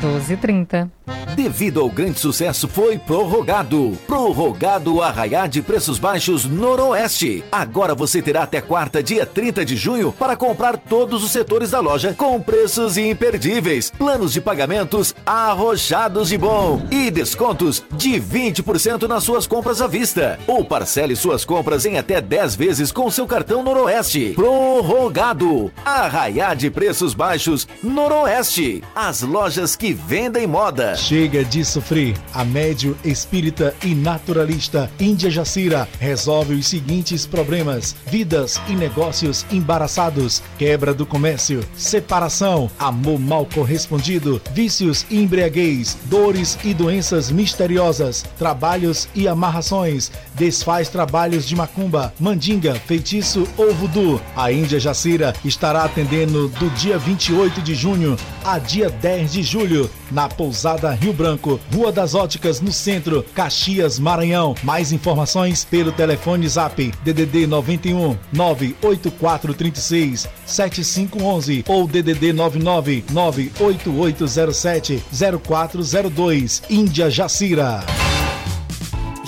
[0.04, 0.92] 12 e 30.
[1.34, 3.98] Devido ao grande sucesso, foi prorrogado.
[4.06, 7.44] Prorrogado o Arraiá de Preços Baixos Noroeste.
[7.52, 11.80] Agora você terá até quarta, dia 30 de junho, para comprar todos os setores da
[11.80, 13.92] loja com preços imperdíveis.
[13.98, 16.86] Planos de pagamentos arrochados de bom.
[16.92, 20.38] E descontos de 20% nas suas compras à vista.
[20.46, 24.34] Ou parcele suas compras em até 10 vezes com seu cartão Noroeste.
[24.36, 25.72] Prorrogado.
[25.84, 28.84] Arraiá de Preços Baixos Noroeste.
[28.94, 30.96] As lojas que vendem moda.
[30.96, 32.16] Chega de sofrer.
[32.34, 40.42] A médio espírita e naturalista Índia Jacira resolve os seguintes problemas: vidas e negócios embaraçados,
[40.58, 49.08] quebra do comércio, separação, amor mal correspondido, vícios e embriaguez, dores e doenças misteriosas, trabalhos
[49.16, 54.22] e amarrações, desfaz trabalhos de macumba, mandinga, feitiço ou voodoo.
[54.36, 59.90] A Índia Jacira estará atendendo do dia 28 de junho a dia 10 de julho
[60.12, 64.56] na pousada Rio Branco, Rua das Óticas, no centro, Caxias, Maranhão.
[64.64, 75.04] Mais informações pelo telefone Zap DDD 91 98436 7511 ou DDD 99 98807
[75.42, 76.64] 0402.
[76.70, 77.84] Índia Jacira.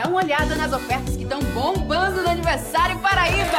[0.00, 3.58] Dá uma olhada nas ofertas que estão bombando no aniversário Paraíba.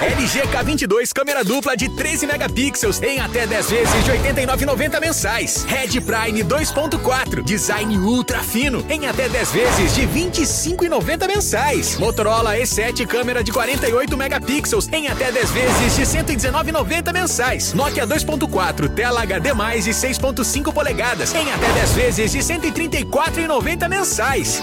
[0.00, 5.64] LG K22 câmera dupla de 13 megapixels em até 10 vezes de R$ 89,90 mensais.
[5.64, 11.98] Red Prime 2.4 design ultra fino em até 10 vezes de R$ 25,90 mensais.
[11.98, 17.74] Motorola E7 câmera de 48 megapixels em até 10 vezes de R$ 119,90 mensais.
[17.74, 19.50] Nokia 2.4 tela HD+
[19.82, 24.58] de 6.5 polegadas em até 10 vezes de R$ 134,90 mensais.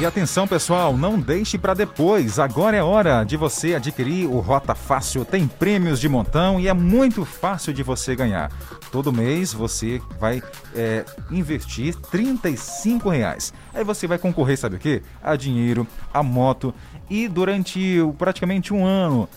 [0.00, 2.38] E atenção pessoal, não deixe para depois.
[2.38, 5.26] Agora é hora de você adquirir o Rota Fácil.
[5.26, 8.50] Tem prêmios de montão e é muito fácil de você ganhar.
[8.90, 10.42] Todo mês você vai
[10.74, 13.52] é, investir R$ reais.
[13.74, 15.02] Aí você vai concorrer, sabe o quê?
[15.22, 16.72] A dinheiro, a moto
[17.10, 19.28] e durante praticamente um ano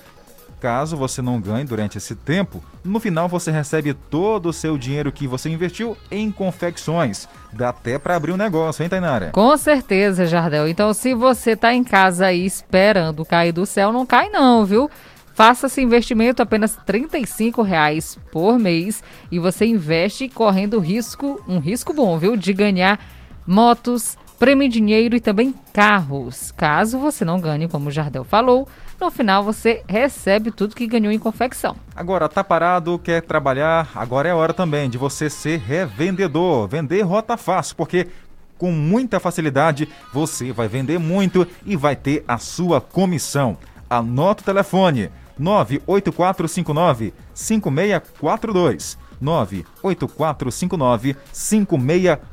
[0.63, 5.12] Caso você não ganhe durante esse tempo, no final você recebe todo o seu dinheiro
[5.12, 7.28] que você investiu em confecções.
[7.52, 9.32] Dá até para abrir um negócio, hein, Tainara?
[9.34, 10.69] Com certeza, Jardel.
[10.69, 14.89] Então, se você tá em casa aí esperando cair do céu, não cai não, viu?
[15.34, 17.10] Faça esse investimento apenas R$
[17.62, 22.38] reais por mês e você investe correndo risco, um risco bom, viu?
[22.38, 23.02] De ganhar
[23.45, 26.52] motos, prêmio dinheiro e também carros.
[26.52, 28.67] Caso você não ganhe, como o Jardel falou,
[29.00, 31.76] no final você recebe tudo que ganhou em confecção.
[31.96, 33.89] Agora, tá parado, quer trabalhar?
[33.96, 36.67] Agora é hora também de você ser revendedor.
[36.67, 38.08] Vender rota fácil, porque
[38.58, 43.58] com muita facilidade você vai vender muito e vai ter a sua comissão.
[43.89, 48.98] Anota o telefone 98459 5642.
[49.19, 52.33] 98459 5642.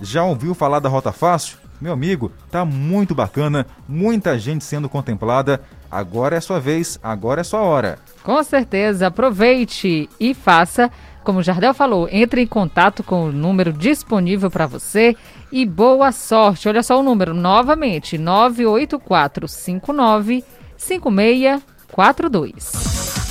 [0.00, 1.56] Já ouviu falar da Rota Fácil?
[1.80, 5.60] Meu amigo, tá muito bacana, muita gente sendo contemplada.
[5.90, 7.98] Agora é sua vez, agora é sua hora.
[8.22, 10.90] Com certeza, aproveite e faça.
[11.22, 15.16] Como o Jardel falou, entre em contato com o número disponível para você
[15.50, 16.68] e boa sorte.
[16.68, 20.44] Olha só o número novamente: 98459
[20.76, 23.23] 5642.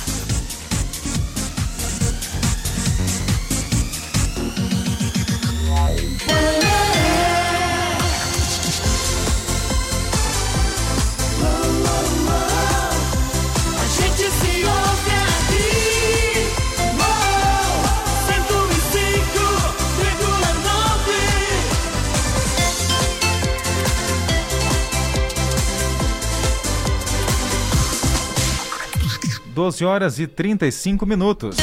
[29.54, 31.56] Doze horas e 35 minutos.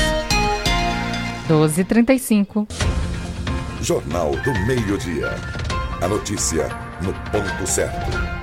[1.45, 2.67] 12 e 35.
[3.81, 5.31] Jornal do Meio-Dia.
[6.01, 6.69] A notícia
[7.01, 8.40] no ponto certo.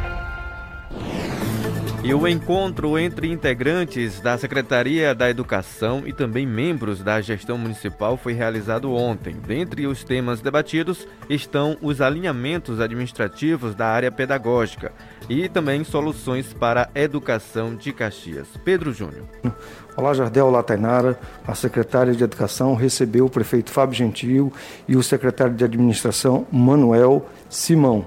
[2.09, 8.17] E o encontro entre integrantes da Secretaria da Educação e também membros da gestão municipal
[8.17, 9.37] foi realizado ontem.
[9.47, 14.91] Dentre os temas debatidos estão os alinhamentos administrativos da área pedagógica
[15.29, 18.49] e também soluções para a educação de Caxias.
[18.65, 19.25] Pedro Júnior.
[19.95, 21.21] Olá, Jardel, olá, Tainara.
[21.47, 24.51] A secretária de Educação recebeu o prefeito Fábio Gentil
[24.89, 28.07] e o secretário de Administração, Manuel Simão.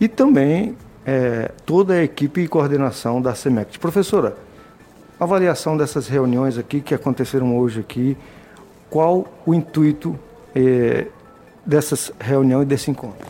[0.00, 0.76] E também
[1.06, 3.78] é, toda a equipe e coordenação da SEMECT.
[3.78, 4.36] Professora,
[5.18, 8.16] avaliação dessas reuniões aqui que aconteceram hoje aqui,
[8.90, 10.18] qual o intuito
[10.54, 11.06] é,
[11.64, 13.26] dessas reuniões e desse encontro?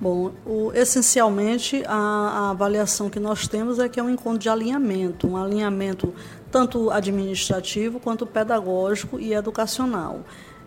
[0.00, 4.48] Bom, o, essencialmente a, a, avaliação que nós temos é que é um encontro de
[4.48, 6.14] alinhamento, um alinhamento
[6.50, 10.20] tanto administrativo quanto pedagógico e educacional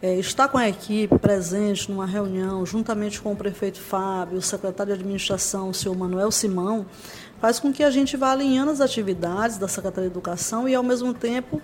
[0.04, 4.94] é, estar com a equipe presente numa reunião, juntamente com o prefeito Fábio, o secretário
[4.94, 6.86] de administração, o senhor Manuel Simão,
[7.40, 10.84] faz com que a gente vá alinhando as atividades da Secretaria de Educação e, ao
[10.84, 11.62] mesmo tempo,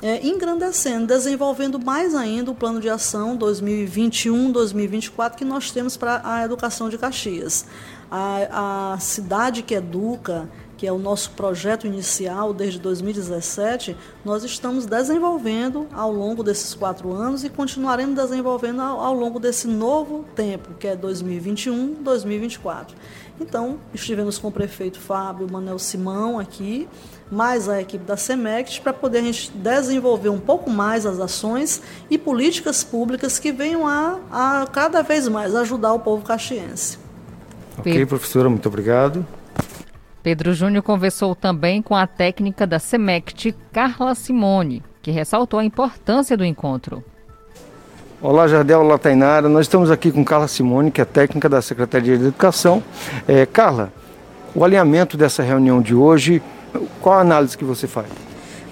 [0.00, 6.44] é, engrandecendo, desenvolvendo mais ainda o plano de ação 2021-2024 que nós temos para a
[6.44, 7.66] educação de Caxias.
[8.08, 10.48] A, a cidade que educa,
[10.80, 17.12] que é o nosso projeto inicial desde 2017, nós estamos desenvolvendo ao longo desses quatro
[17.12, 22.94] anos e continuaremos desenvolvendo ao, ao longo desse novo tempo, que é 2021-2024.
[23.38, 26.88] Então, estivemos com o prefeito Fábio Manel Simão aqui,
[27.30, 31.82] mais a equipe da SEMECT, para poder a gente desenvolver um pouco mais as ações
[32.08, 36.98] e políticas públicas que venham a, a cada vez mais ajudar o povo caxiense.
[37.76, 39.26] Ok, professora, muito obrigado.
[40.22, 46.36] Pedro Júnior conversou também com a técnica da SEMECT, Carla Simone, que ressaltou a importância
[46.36, 47.02] do encontro.
[48.20, 49.48] Olá, Jardel, olá, Tainara.
[49.48, 52.82] Nós estamos aqui com Carla Simone, que é técnica da Secretaria de Educação.
[53.26, 53.90] É, Carla,
[54.54, 56.42] o alinhamento dessa reunião de hoje,
[57.00, 58.08] qual a análise que você faz?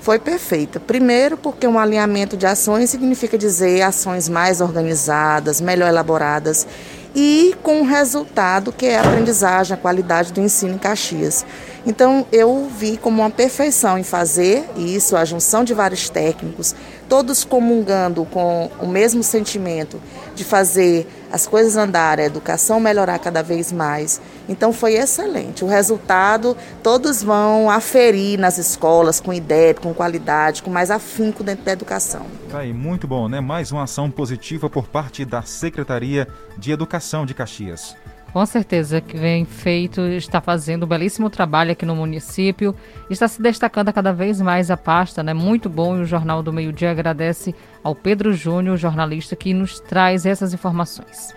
[0.03, 0.79] Foi perfeita.
[0.79, 6.67] Primeiro, porque um alinhamento de ações significa dizer ações mais organizadas, melhor elaboradas
[7.15, 11.45] e com o resultado que é a aprendizagem, a qualidade do ensino em Caxias.
[11.87, 16.75] Então eu vi como uma perfeição em fazer isso, a junção de vários técnicos,
[17.09, 20.01] todos comungando com o mesmo sentimento
[20.35, 24.21] de fazer as coisas andarem, a educação melhorar cada vez mais.
[24.49, 25.65] Então foi excelente.
[25.65, 31.65] O resultado todos vão aferir nas escolas com ideia, com qualidade, com mais afinco dentro
[31.65, 32.27] da educação.
[32.51, 33.41] Tá aí, muito bom, né?
[33.41, 36.27] Mais uma ação positiva por parte da Secretaria
[36.57, 37.95] de Educação de Caxias.
[38.33, 42.75] Com certeza que vem feito, está fazendo um belíssimo trabalho aqui no município,
[43.09, 45.33] está se destacando cada vez mais a pasta, né?
[45.33, 49.81] Muito bom e o Jornal do Meio Dia agradece ao Pedro Júnior, jornalista, que nos
[49.81, 51.35] traz essas informações.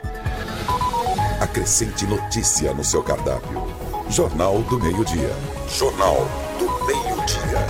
[1.51, 3.67] Acrescente notícia no seu cardápio.
[4.09, 5.35] Jornal do Meio Dia.
[5.67, 6.25] Jornal
[6.57, 7.67] do Meio Dia.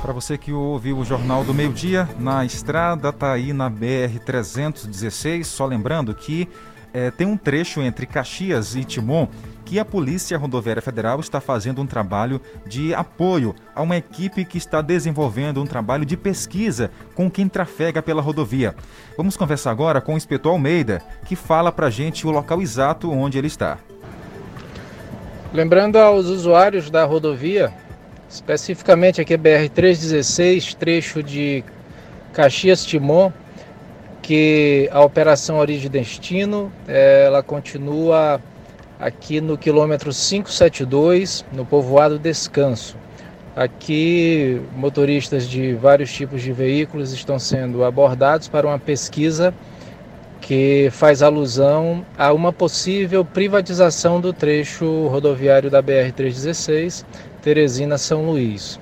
[0.00, 4.18] Para você que ouviu o Jornal do Meio Dia, na estrada tá aí na BR
[4.24, 6.48] 316, só lembrando que
[6.94, 9.28] é, tem um trecho entre Caxias e Timon
[9.72, 14.58] que a Polícia Rodoviária Federal está fazendo um trabalho de apoio a uma equipe que
[14.58, 18.74] está desenvolvendo um trabalho de pesquisa com quem trafega pela rodovia.
[19.16, 23.10] Vamos conversar agora com o inspetor Almeida, que fala para a gente o local exato
[23.10, 23.78] onde ele está.
[25.54, 27.72] Lembrando aos usuários da rodovia,
[28.28, 31.64] especificamente aqui a BR-316, trecho de
[32.34, 33.32] Caxias-Timon,
[34.20, 38.38] que a operação Origem Destino ela continua
[39.02, 42.96] aqui no quilômetro 572, no povoado Descanso.
[43.54, 49.52] Aqui, motoristas de vários tipos de veículos estão sendo abordados para uma pesquisa
[50.40, 57.04] que faz alusão a uma possível privatização do trecho rodoviário da BR-316,
[57.42, 58.78] Teresina-São Luís.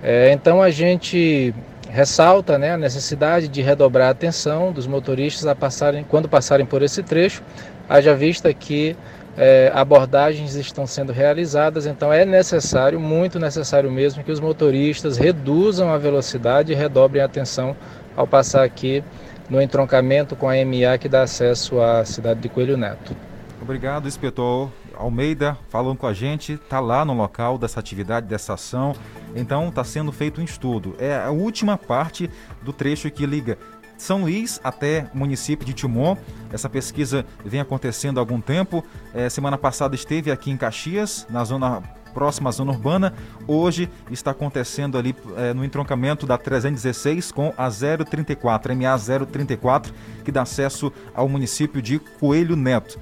[0.00, 1.52] É, então, a gente
[1.90, 6.82] ressalta né, a necessidade de redobrar a atenção dos motoristas a passarem, quando passarem por
[6.82, 7.42] esse trecho,
[7.88, 8.96] haja vista que
[9.36, 15.92] é, abordagens estão sendo realizadas, então é necessário, muito necessário mesmo, que os motoristas reduzam
[15.92, 17.76] a velocidade e redobrem a atenção
[18.16, 19.02] ao passar aqui
[19.50, 23.16] no entroncamento com a MA que dá acesso à cidade de Coelho Neto.
[23.60, 28.94] Obrigado, inspetor Almeida, falando com a gente, está lá no local dessa atividade, dessa ação.
[29.34, 30.94] Então está sendo feito um estudo.
[30.98, 32.30] É a última parte
[32.62, 33.58] do trecho que liga
[33.96, 36.16] São Luís até município de Timon.
[36.52, 38.84] Essa pesquisa vem acontecendo há algum tempo.
[39.12, 41.82] É, semana passada esteve aqui em Caxias, na zona
[42.14, 43.12] próxima à zona urbana.
[43.46, 49.92] Hoje está acontecendo ali é, no entroncamento da 316 com a 034, MA 034,
[50.24, 52.98] que dá acesso ao município de Coelho Neto.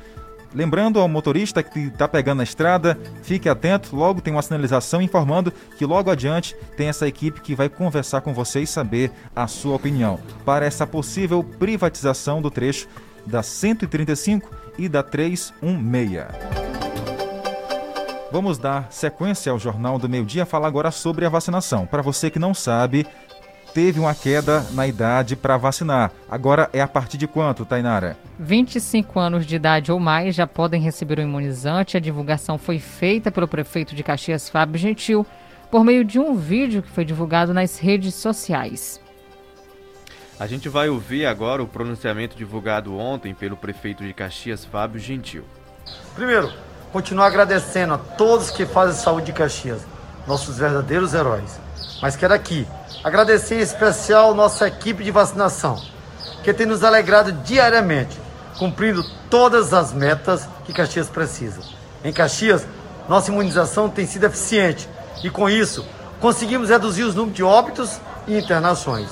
[0.55, 5.53] Lembrando ao motorista que está pegando a estrada, fique atento, logo tem uma sinalização informando
[5.78, 9.76] que logo adiante tem essa equipe que vai conversar com você e saber a sua
[9.76, 12.86] opinião para essa possível privatização do trecho
[13.26, 16.26] da 135 e da 316.
[18.30, 21.86] Vamos dar sequência ao Jornal do Meio Dia, falar agora sobre a vacinação.
[21.86, 23.07] Para você que não sabe,
[23.74, 26.12] teve uma queda na idade para vacinar.
[26.30, 28.16] Agora é a partir de quanto, Tainara?
[28.38, 31.96] 25 anos de idade ou mais já podem receber o imunizante.
[31.96, 35.26] A divulgação foi feita pelo prefeito de Caxias, Fábio Gentil,
[35.70, 39.00] por meio de um vídeo que foi divulgado nas redes sociais.
[40.38, 45.44] A gente vai ouvir agora o pronunciamento divulgado ontem pelo prefeito de Caxias, Fábio Gentil.
[46.14, 46.52] Primeiro,
[46.92, 49.86] continuar agradecendo a todos que fazem saúde de Caxias,
[50.26, 51.58] nossos verdadeiros heróis.
[52.03, 52.66] Mas quero aqui
[53.05, 55.80] agradecer em especial nossa equipe de vacinação,
[56.42, 58.20] que tem nos alegrado diariamente,
[58.59, 61.61] cumprindo todas as metas que Caxias precisa.
[62.05, 62.66] Em Caxias,
[63.09, 64.88] nossa imunização tem sido eficiente
[65.22, 65.86] e, com isso,
[66.20, 69.09] conseguimos reduzir os números de óbitos e internações.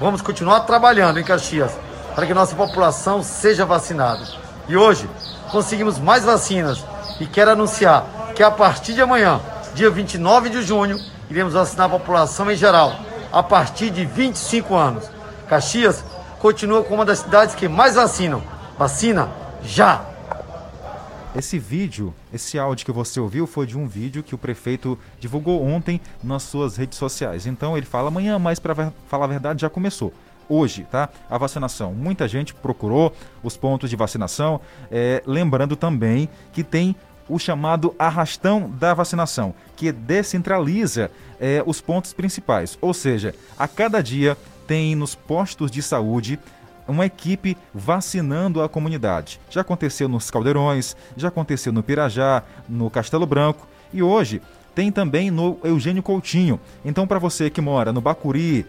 [0.00, 1.70] Vamos continuar trabalhando em Caxias
[2.16, 4.26] para que nossa população seja vacinada.
[4.68, 5.08] E hoje
[5.52, 6.84] conseguimos mais vacinas
[7.20, 9.40] e quero anunciar que a partir de amanhã,
[9.74, 10.98] dia 29 de junho,
[11.30, 12.94] iremos vacinar a população em geral
[13.32, 15.10] a partir de 25 anos.
[15.48, 16.04] Caxias
[16.38, 18.42] continua como uma das cidades que mais vacinam.
[18.78, 19.28] Vacina
[19.62, 20.04] já!
[21.34, 25.64] Esse vídeo, esse áudio que você ouviu foi de um vídeo que o prefeito divulgou
[25.64, 27.44] ontem nas suas redes sociais.
[27.44, 30.12] Então ele fala amanhã, mas para falar a verdade já começou.
[30.48, 31.08] Hoje, tá?
[31.28, 31.92] A vacinação.
[31.92, 33.12] Muita gente procurou
[33.42, 34.60] os pontos de vacinação.
[34.92, 36.94] É, lembrando também que tem
[37.28, 41.10] o chamado arrastão da vacinação, que descentraliza
[41.40, 42.78] é, os pontos principais.
[42.80, 46.38] Ou seja, a cada dia tem nos postos de saúde
[46.86, 49.40] uma equipe vacinando a comunidade.
[49.48, 54.42] Já aconteceu nos Caldeirões, já aconteceu no Pirajá, no Castelo Branco e hoje
[54.74, 56.58] tem também no Eugênio Coutinho.
[56.84, 58.66] Então, para você que mora no Bacuri,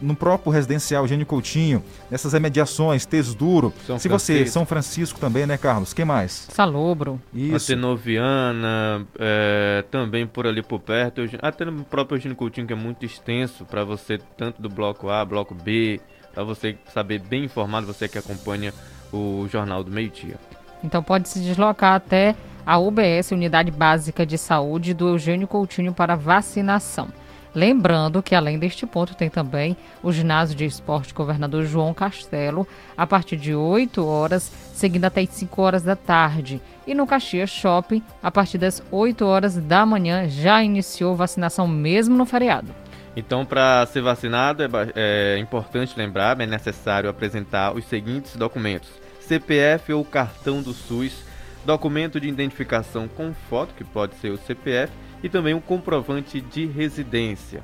[0.00, 4.44] no próprio residencial Eugênio Coutinho, nessas remediações, Tesduro, São se Francisco.
[4.44, 5.92] você, São Francisco também, né, Carlos?
[5.92, 6.48] Quem mais?
[6.50, 7.20] Salobro.
[7.34, 7.72] Isso.
[7.72, 11.22] Atenoviana, é, também por ali por perto.
[11.42, 15.24] Até no próprio Eugênio Coutinho, que é muito extenso para você, tanto do bloco A,
[15.24, 16.00] bloco B,
[16.32, 18.72] para você saber bem informado, você que acompanha
[19.12, 20.36] o Jornal do Meio Dia.
[20.84, 22.36] Então pode se deslocar até
[22.68, 27.08] a UBS, Unidade Básica de Saúde do Eugênio Coutinho para vacinação.
[27.54, 33.06] Lembrando que além deste ponto tem também o ginásio de esporte Governador João Castelo, a
[33.06, 36.60] partir de 8 horas, seguindo até as 5 horas da tarde.
[36.86, 42.18] E no Caxias Shopping, a partir das 8 horas da manhã, já iniciou vacinação mesmo
[42.18, 42.68] no feriado.
[43.16, 48.90] Então, para ser vacinado, é, é, importante lembrar, é necessário apresentar os seguintes documentos:
[49.20, 51.26] CPF ou cartão do SUS,
[51.68, 54.90] documento de identificação com foto, que pode ser o CPF,
[55.22, 57.62] e também um comprovante de residência.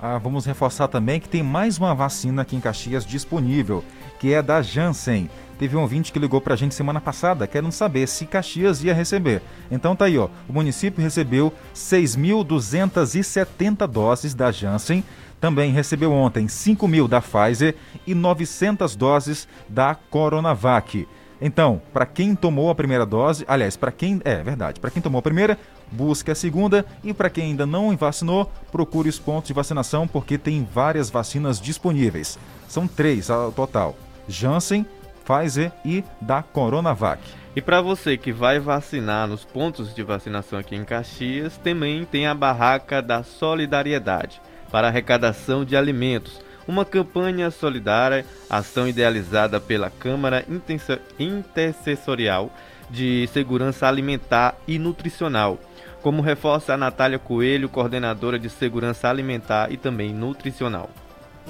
[0.00, 3.84] Ah, vamos reforçar também que tem mais uma vacina aqui em Caxias disponível,
[4.18, 5.28] que é da Janssen.
[5.58, 8.94] Teve um ouvinte que ligou para a gente semana passada querendo saber se Caxias ia
[8.94, 9.42] receber.
[9.70, 10.30] Então tá aí, ó.
[10.48, 15.04] O município recebeu 6.270 doses da Janssen.
[15.38, 17.74] Também recebeu ontem 5 mil da Pfizer
[18.06, 21.06] e 900 doses da Coronavac.
[21.40, 24.20] Então, para quem tomou a primeira dose, aliás, para quem.
[24.24, 25.58] É verdade, para quem tomou a primeira,
[25.90, 26.84] busque a segunda.
[27.02, 31.60] E para quem ainda não vacinou, procure os pontos de vacinação, porque tem várias vacinas
[31.60, 32.38] disponíveis.
[32.68, 33.96] São três ao total:
[34.28, 34.84] Janssen,
[35.24, 37.22] Pfizer e da Coronavac.
[37.54, 42.26] E para você que vai vacinar nos pontos de vacinação aqui em Caxias, também tem
[42.26, 46.40] a Barraca da Solidariedade para arrecadação de alimentos.
[46.70, 50.46] Uma campanha solidária, ação idealizada pela Câmara
[51.18, 52.48] Intercessorial
[52.88, 55.58] de Segurança Alimentar e Nutricional.
[56.00, 60.88] Como reforça a Natália Coelho, coordenadora de Segurança Alimentar e também Nutricional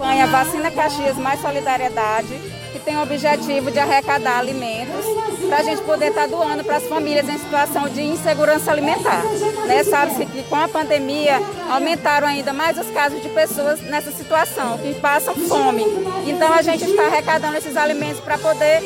[0.01, 2.41] campanha Vacina Caxias Mais Solidariedade,
[2.73, 5.05] que tem o objetivo de arrecadar alimentos
[5.47, 9.23] para a gente poder estar tá doando para as famílias em situação de insegurança alimentar.
[9.67, 9.85] Né?
[9.85, 11.39] Sabe-se que com a pandemia
[11.71, 15.85] aumentaram ainda mais os casos de pessoas nessa situação, que passam fome.
[16.27, 18.81] Então a gente está arrecadando esses alimentos para poder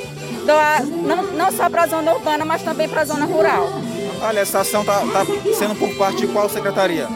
[0.44, 3.68] doar não, não só para a zona urbana, mas também para a zona rural.
[4.20, 5.24] Olha, essa ação está tá
[5.56, 7.06] sendo por parte de qual secretaria?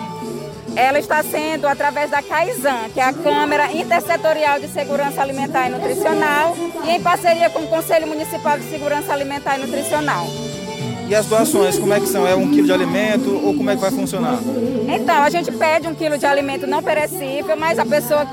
[0.78, 5.72] Ela está sendo através da CAISAN, que é a Câmara Intersetorial de Segurança Alimentar e
[5.72, 10.24] Nutricional, e em parceria com o Conselho Municipal de Segurança Alimentar e Nutricional.
[11.08, 12.24] E as doações, como é que são?
[12.24, 14.38] É um quilo de alimento ou como é que vai funcionar?
[14.86, 18.24] Então, a gente pede um quilo de alimento não perecível, mas a pessoa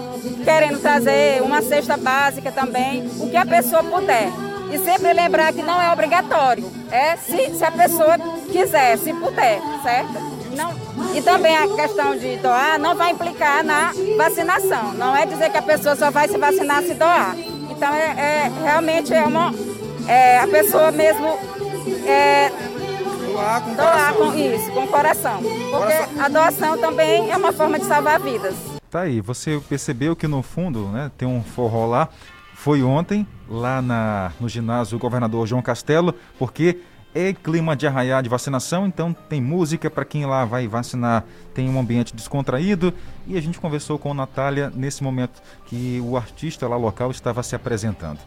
[0.44, 4.30] querendo trazer uma cesta básica também, o que a pessoa puder.
[4.72, 6.72] E sempre lembrar que não é obrigatório.
[6.92, 8.20] É se, se a pessoa
[8.52, 10.14] quiser, se puder, certo?
[10.56, 10.85] Não,
[11.16, 14.94] e também a questão de doar não vai implicar na vacinação.
[14.94, 17.36] Não é dizer que a pessoa só vai se vacinar se doar.
[17.70, 19.54] Então é, é realmente é uma.
[20.08, 21.28] É, a pessoa mesmo
[22.06, 22.52] é,
[23.32, 24.32] doar com doar coração.
[24.32, 25.42] com isso, com o coração.
[25.72, 28.56] Porque a doação também é uma forma de salvar vidas.
[28.92, 32.10] Tá aí, você percebeu que no fundo, né, tem um forró lá.
[32.54, 36.80] Foi ontem, lá na, no ginásio Governador João Castelo, porque
[37.16, 41.70] é clima de arraiar de vacinação, então tem música para quem lá vai vacinar, tem
[41.70, 42.94] um ambiente descontraído.
[43.26, 47.42] E a gente conversou com a Natália nesse momento que o artista lá local estava
[47.42, 48.20] se apresentando.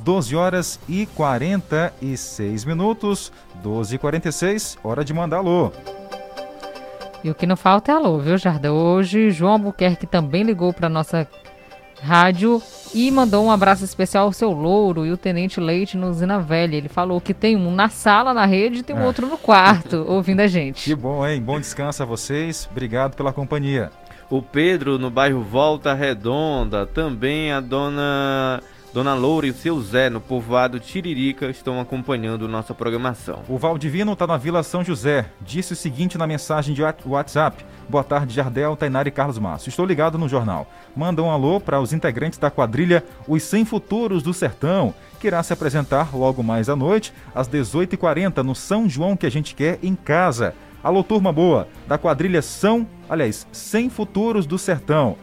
[0.00, 3.32] 12 horas e 46 minutos,
[3.62, 5.70] 12 e 46, hora de mandar alô.
[7.22, 8.68] E o que não falta é alô, viu, Jardim?
[8.68, 11.28] Hoje, João Albuquerque também ligou para nossa
[12.02, 12.60] rádio
[12.94, 16.76] e mandou um abraço especial ao seu louro e o Tenente Leite no Zina Velha.
[16.76, 19.06] Ele falou que tem um na sala, na rede, e tem um Ah.
[19.06, 20.84] outro no quarto, ouvindo a gente.
[20.84, 21.40] Que bom, hein?
[21.40, 22.68] Bom descanso a vocês.
[22.70, 23.90] Obrigado pela companhia.
[24.28, 28.60] O Pedro no bairro Volta Redonda, também a dona
[28.92, 33.42] Dona Loura e o seu Zé no povoado Tiririca estão acompanhando nossa programação.
[33.48, 35.30] O Valdivino está na Vila São José.
[35.40, 37.64] Disse o seguinte na mensagem de WhatsApp.
[37.88, 39.70] Boa tarde, Jardel, Tainara e Carlos Márcio.
[39.70, 40.70] Estou ligado no jornal.
[40.94, 45.42] Manda um alô para os integrantes da quadrilha Os Sem Futuros do Sertão, que irá
[45.42, 49.78] se apresentar logo mais à noite, às 18h40, no São João que a gente quer
[49.82, 50.54] em casa.
[50.84, 55.16] Alô, turma boa, da quadrilha São, aliás, Sem Futuros do Sertão.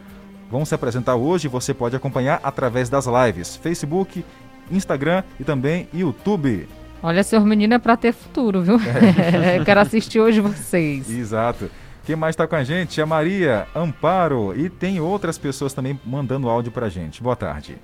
[0.50, 4.24] Vão se apresentar hoje e você pode acompanhar através das lives, Facebook,
[4.70, 6.68] Instagram e também YouTube.
[7.02, 8.76] Olha, senhor menino é pra ter futuro, viu?
[8.76, 9.56] É.
[9.58, 11.08] Eu quero assistir hoje vocês.
[11.08, 11.70] Exato.
[12.04, 13.00] Quem mais está com a gente?
[13.00, 17.22] A Maria, Amparo e tem outras pessoas também mandando áudio pra gente.
[17.22, 17.78] Boa tarde.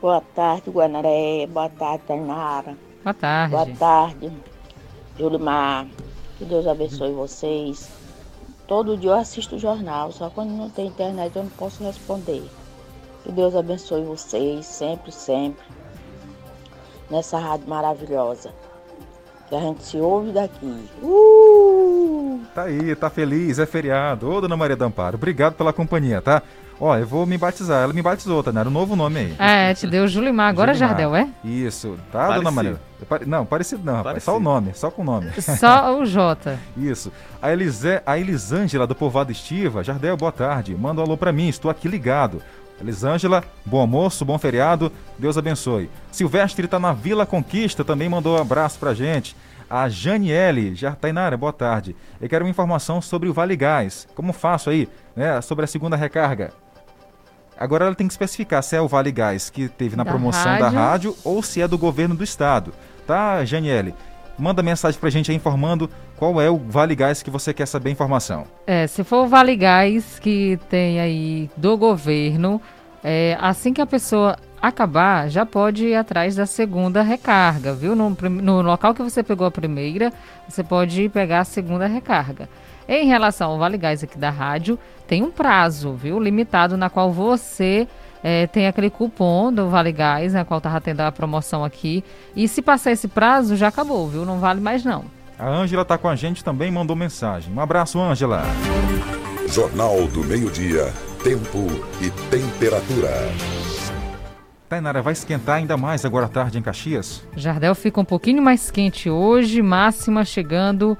[0.00, 1.46] Boa tarde, Guanaré.
[1.46, 2.76] Boa tarde, Tainara.
[3.04, 3.50] Boa tarde.
[3.50, 4.32] Boa tarde,
[5.18, 5.86] Julimar.
[6.38, 7.97] Que Deus abençoe vocês.
[8.68, 12.44] Todo dia eu assisto o jornal, só quando não tem internet eu não posso responder.
[13.24, 15.64] Que Deus abençoe vocês, sempre, sempre.
[17.10, 18.52] Nessa rádio maravilhosa.
[19.48, 20.86] Que a gente se ouve daqui.
[21.02, 22.42] Uh!
[22.54, 24.30] Tá aí, tá feliz, é feriado.
[24.30, 26.42] Ô, dona Maria do Amparo, obrigado pela companhia, tá?
[26.80, 27.82] Ó, eu vou me batizar.
[27.82, 28.52] Ela me batizou, tá?
[28.58, 29.34] Era um novo nome aí.
[29.38, 30.90] É, te deu Julimar, agora Julimar.
[30.90, 31.28] Jardel, é?
[31.44, 32.52] Isso, tá, dona Parecido.
[32.54, 32.80] Maria?
[33.08, 34.22] Pare- Não, parecido não, rapaz.
[34.22, 34.50] Só o Parecido.
[34.54, 35.30] nome, só com o nome.
[35.40, 36.58] Só o Jota.
[36.76, 37.12] Isso.
[37.42, 39.82] A, Elise, a Elisângela do Povoado Estiva.
[39.82, 40.74] Jardel, boa tarde.
[40.76, 42.40] Manda um alô pra mim, estou aqui ligado.
[42.80, 45.90] Elisângela, bom almoço, bom feriado, Deus abençoe.
[46.12, 49.34] Silvestre tá na Vila Conquista, também mandou um abraço pra gente.
[49.68, 51.96] A Janiele, já Tainara, boa tarde.
[52.20, 54.06] Eu quero uma informação sobre o Vale Gás.
[54.14, 56.52] Como faço aí, né, sobre a segunda recarga?
[57.58, 60.58] Agora ela tem que especificar se é o Vale Gás que teve na Da promoção
[60.58, 60.78] da rádio.
[60.78, 62.72] rádio ou se é do governo do estado.
[63.06, 63.94] Tá, Janiele?
[64.38, 67.88] Manda mensagem pra gente aí informando qual é o Vale Gás que você quer saber
[67.88, 68.44] a informação.
[68.66, 72.62] É, se for o Vale Gás que tem aí do governo,
[73.02, 77.94] é, assim que a pessoa acabar, já pode ir atrás da segunda recarga, viu?
[77.96, 80.12] No, no local que você pegou a primeira,
[80.48, 82.48] você pode pegar a segunda recarga.
[82.88, 86.18] Em relação ao Vale Gás aqui da rádio, tem um prazo, viu?
[86.18, 87.86] Limitado, na qual você
[88.24, 92.02] é, tem aquele cupom do Vale Gás, na qual estava tendo a promoção aqui.
[92.34, 94.24] E se passar esse prazo, já acabou, viu?
[94.24, 95.04] Não vale mais não.
[95.38, 97.52] A Ângela tá com a gente também, mandou mensagem.
[97.52, 98.42] Um abraço, Ângela.
[99.48, 100.90] Jornal do Meio-Dia.
[101.22, 101.66] Tempo
[102.00, 103.10] e temperatura.
[104.68, 107.22] Tainara, vai esquentar ainda mais agora à tarde em Caxias?
[107.36, 110.96] Jardel fica um pouquinho mais quente hoje, máxima chegando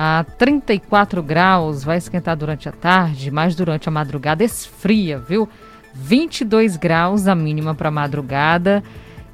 [0.00, 1.82] a 34 graus.
[1.82, 5.48] Vai esquentar durante a tarde, mas durante a madrugada esfria, viu?
[5.92, 8.80] 22 graus a mínima para madrugada.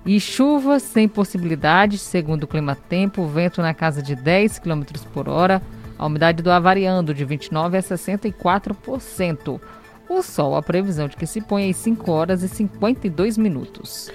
[0.06, 5.28] E chuva sem possibilidade, segundo o Clima Tempo, vento na casa de 10 km por
[5.28, 5.62] hora,
[5.98, 9.60] a umidade do ar variando de 29% a 64%.
[10.08, 14.10] O sol, a previsão de que se põe às 5 horas e 52 minutos.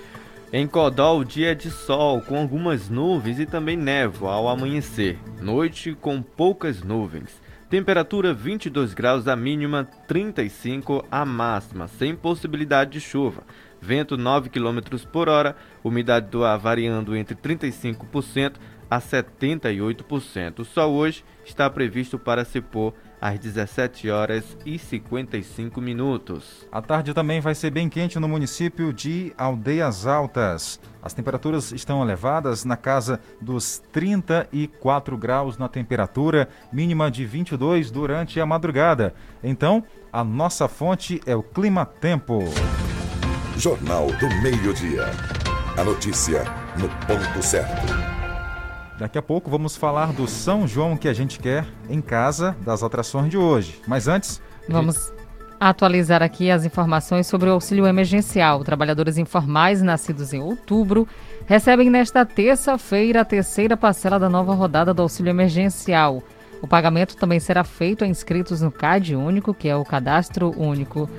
[0.51, 5.19] Em Codó, o dia é de sol, com algumas nuvens e também névoa ao amanhecer.
[5.39, 7.39] Noite com poucas nuvens.
[7.69, 13.43] Temperatura 22 graus a mínima, 35 a máxima, sem possibilidade de chuva.
[13.79, 14.79] Vento 9 km
[15.11, 18.53] por hora, umidade do ar variando entre 35%
[18.89, 20.59] a 78%.
[20.61, 26.67] O sol hoje está previsto para se pôr às 17 horas e 55 minutos.
[26.71, 30.79] A tarde também vai ser bem quente no município de Aldeias Altas.
[31.01, 38.39] As temperaturas estão elevadas na casa dos 34 graus na temperatura, mínima de 22 durante
[38.39, 39.13] a madrugada.
[39.43, 42.39] Então, a nossa fonte é o Clima Tempo.
[43.57, 45.05] Jornal do Meio-Dia.
[45.77, 46.43] A notícia
[46.77, 48.18] no ponto certo.
[48.99, 52.83] Daqui a pouco vamos falar do São João que a gente quer em casa, das
[52.83, 53.79] atrações de hoje.
[53.87, 54.41] Mas antes.
[54.67, 55.13] Vamos
[55.57, 58.61] atualizar aqui as informações sobre o auxílio emergencial.
[58.61, 61.07] Trabalhadores informais nascidos em outubro
[61.47, 66.21] recebem nesta terça-feira a terceira parcela da nova rodada do auxílio emergencial.
[66.61, 71.09] O pagamento também será feito a inscritos no CAD único, que é o Cadastro Único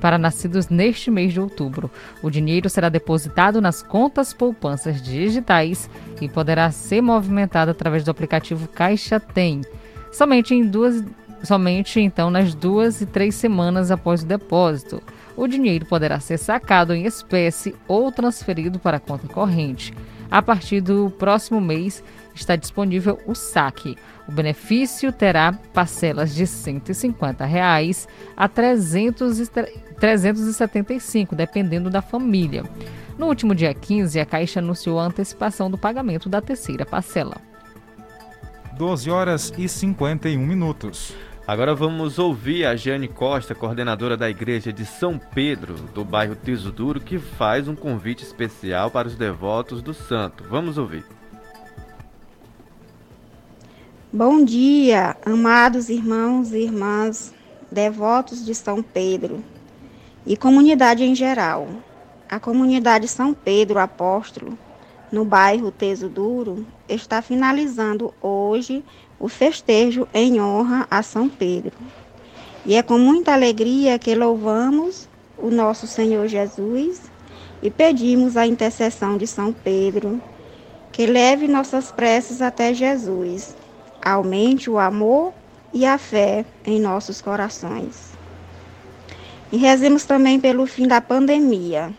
[0.00, 1.90] para nascidos neste mês de outubro.
[2.22, 5.88] O dinheiro será depositado nas contas poupanças digitais
[6.20, 9.60] e poderá ser movimentado através do aplicativo Caixa Tem.
[10.10, 11.04] Somente em duas
[11.42, 15.02] somente então nas duas e três semanas após o depósito.
[15.36, 19.94] O dinheiro poderá ser sacado em espécie ou transferido para a conta corrente.
[20.30, 22.04] A partir do próximo mês
[22.40, 23.96] está disponível o saque.
[24.28, 29.50] O benefício terá parcelas de 150 reais a 300,
[29.98, 32.64] 375, dependendo da família.
[33.18, 37.36] No último dia 15, a Caixa anunciou a antecipação do pagamento da terceira parcela.
[38.76, 41.14] 12 horas e 51 minutos.
[41.46, 46.70] Agora vamos ouvir a Jane Costa, coordenadora da Igreja de São Pedro, do bairro Tiso
[46.70, 50.44] Duro, que faz um convite especial para os devotos do santo.
[50.48, 51.04] Vamos ouvir.
[54.12, 57.32] Bom dia, amados irmãos e irmãs,
[57.70, 59.38] devotos de São Pedro
[60.26, 61.68] e comunidade em geral.
[62.28, 64.58] A comunidade São Pedro Apóstolo,
[65.12, 68.84] no bairro Teso Duro, está finalizando hoje
[69.16, 71.78] o festejo em honra a São Pedro.
[72.66, 75.08] E é com muita alegria que louvamos
[75.38, 77.00] o nosso Senhor Jesus
[77.62, 80.20] e pedimos a intercessão de São Pedro,
[80.90, 83.59] que leve nossas preces até Jesus
[84.02, 85.34] aumente o amor
[85.72, 88.10] e a fé em nossos corações.
[89.52, 91.92] E rezemos também pelo fim da pandemia.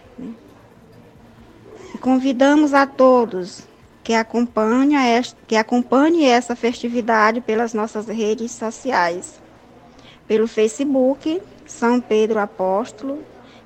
[1.93, 3.67] E convidamos a todos
[4.03, 9.41] que acompanhem, que acompanhe essa festividade pelas nossas redes sociais.
[10.27, 13.23] Pelo Facebook, São Pedro Apóstolo,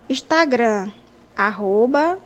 [0.09, 0.89] Instagram,
[1.35, 2.17] arroba,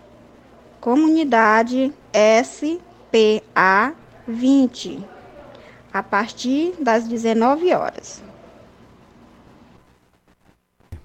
[0.80, 5.04] comunidade SPA20
[5.94, 8.22] a partir das 19 horas.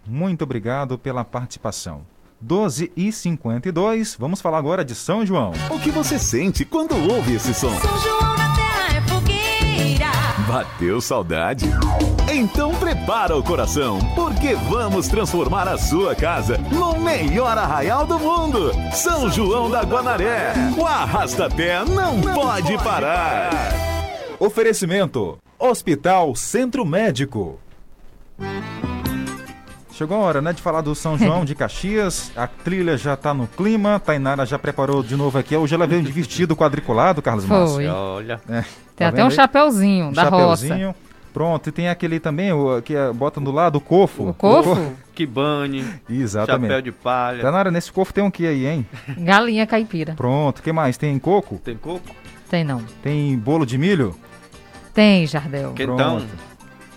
[0.06, 2.02] Muito obrigado pela participação.
[2.40, 5.52] 12 e 52, vamos falar agora de São João.
[5.70, 7.74] O que você sente quando ouve esse som?
[7.80, 10.10] São João na terra é fogueira.
[10.46, 11.64] Bateu saudade?
[12.30, 18.72] Então prepara o coração, porque vamos transformar a sua casa no melhor arraial do mundo.
[18.92, 20.52] São João da Guanaré.
[20.76, 23.93] O arrasta-pé não, não pode parar.
[24.44, 27.58] Oferecimento: Hospital Centro Médico.
[29.92, 32.30] Chegou a hora, né, de falar do São João de Caxias.
[32.36, 33.98] A trilha já tá no clima.
[33.98, 35.56] Tainara já preparou de novo aqui.
[35.56, 37.76] Hoje ela veio de vestido quadriculado, Carlos Márcio.
[37.76, 37.86] Foi.
[37.86, 38.38] Olha.
[38.48, 38.66] É, Tem
[38.96, 39.32] tá até um aí?
[39.32, 40.88] chapéuzinho da Chapeuzinho.
[40.88, 40.98] roça.
[41.32, 44.28] Pronto, e tem aquele também, o, que é- bota do lado, o cofo.
[44.28, 44.92] O cofo?
[45.14, 45.84] Que bane.
[46.10, 46.62] Exatamente.
[46.70, 47.40] Chapéu de palha.
[47.40, 48.84] Tainara, nesse cofo tem um que aí, hein?
[49.16, 50.12] Galinha caipira.
[50.14, 50.96] Pronto, o que mais?
[50.98, 51.60] Tem coco?
[51.64, 52.10] Tem coco?
[52.50, 52.82] Tem não.
[53.00, 54.16] Tem bolo de milho?
[54.94, 55.72] Tem, Jardel.
[55.72, 55.96] Quentão.
[55.96, 56.54] Pronto.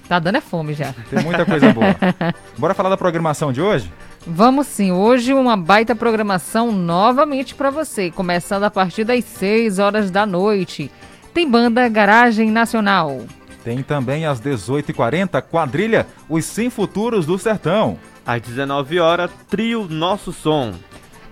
[0.07, 0.93] Tá dando é fome já.
[1.09, 1.95] Tem muita coisa boa.
[2.57, 3.91] Bora falar da programação de hoje?
[4.25, 10.11] Vamos sim, hoje uma baita programação novamente para você, começando a partir das 6 horas
[10.11, 10.91] da noite.
[11.33, 13.21] Tem banda Garagem Nacional.
[13.63, 17.97] Tem também às 18h40, quadrilha Os Sem Futuros do Sertão.
[18.25, 20.73] Às 19 horas, trio Nosso Som.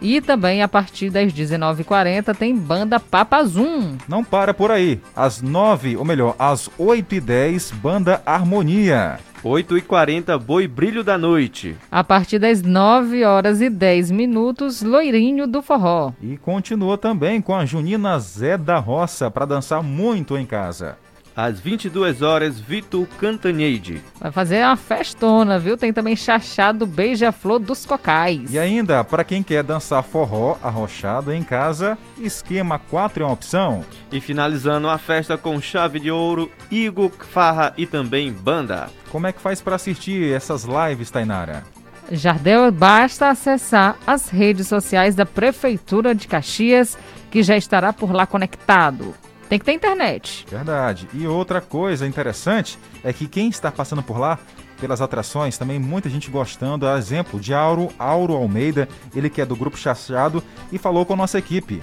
[0.01, 3.97] E também a partir das 19h40 tem banda Papazum.
[4.07, 4.99] Não para por aí.
[5.15, 9.19] Às 9, ou melhor, às 8h10, banda Harmonia.
[9.43, 11.77] 8 e 40 Boi Brilho da Noite.
[11.91, 16.11] A partir das 9 horas e 10 minutos, Loirinho do Forró.
[16.19, 20.97] E continua também com a Junina Zé da Roça para dançar muito em casa.
[21.35, 24.01] Às 22 horas, Vitor Cantanhede.
[24.21, 25.75] Vai fazer uma festona, viu?
[25.75, 28.53] Tem também Chachado Beija-Flor dos Cocais.
[28.53, 33.83] E ainda, para quem quer dançar forró arrochado em casa, esquema 4 é uma opção.
[34.11, 38.89] E finalizando a festa com chave de ouro, Igor, Farra e também banda.
[39.11, 41.63] Como é que faz para assistir essas lives, Tainara?
[42.11, 46.97] Jardel, basta acessar as redes sociais da Prefeitura de Caxias,
[47.31, 49.13] que já estará por lá conectado.
[49.49, 50.45] Tem que ter internet.
[50.49, 51.07] Verdade.
[51.13, 54.39] E outra coisa interessante é que quem está passando por lá,
[54.79, 56.87] pelas atrações, também muita gente gostando.
[56.87, 61.13] A exemplo de Auro, Auro Almeida, ele que é do Grupo Chachado e falou com
[61.13, 61.81] a nossa equipe.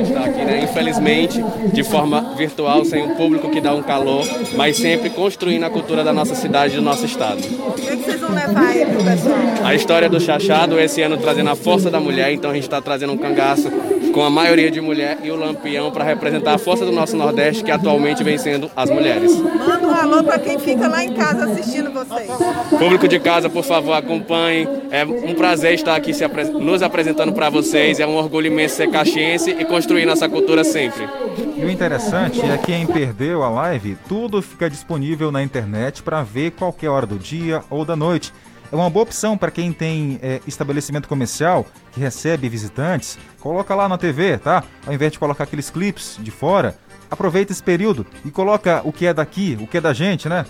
[0.00, 0.64] Está aqui, né?
[0.64, 4.26] Infelizmente, de forma virtual, sem um público que dá um calor,
[4.56, 7.38] mas sempre construindo a cultura da nossa cidade e do nosso estado.
[7.38, 9.36] O que, é que vocês vão levar aí pro pessoal?
[9.62, 12.80] A história do Chachado, esse ano trazendo a força da mulher, então a gente está
[12.80, 13.70] trazendo um cangaço
[14.12, 17.64] com a maioria de mulher e o Lampião para representar a força do nosso Nordeste,
[17.64, 19.36] que atualmente vem sendo as mulheres.
[19.40, 22.30] Manda um alô para quem fica lá em casa assistindo vocês.
[22.78, 24.68] Público de casa, por favor, acompanhem.
[24.90, 27.98] É um prazer estar aqui se apre- nos apresentando para vocês.
[28.00, 31.08] É um orgulho imenso ser caxiense e construir nossa cultura sempre.
[31.56, 36.22] E o interessante é que quem perdeu a live, tudo fica disponível na internet para
[36.22, 38.32] ver qualquer hora do dia ou da noite.
[38.72, 43.18] É uma boa opção para quem tem é, estabelecimento comercial que recebe visitantes.
[43.38, 44.64] Coloca lá na TV, tá?
[44.86, 46.74] Ao invés de colocar aqueles clipes de fora,
[47.10, 50.46] aproveita esse período e coloca o que é daqui, o que é da gente, né?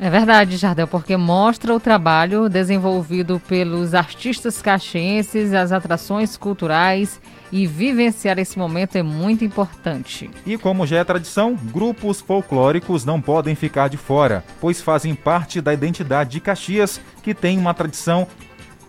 [0.00, 7.20] É verdade, Jardel, porque mostra o trabalho desenvolvido pelos artistas caxienses, as atrações culturais
[7.50, 10.30] e vivenciar esse momento é muito importante.
[10.46, 15.60] E como já é tradição, grupos folclóricos não podem ficar de fora, pois fazem parte
[15.60, 18.26] da identidade de Caxias, que tem uma tradição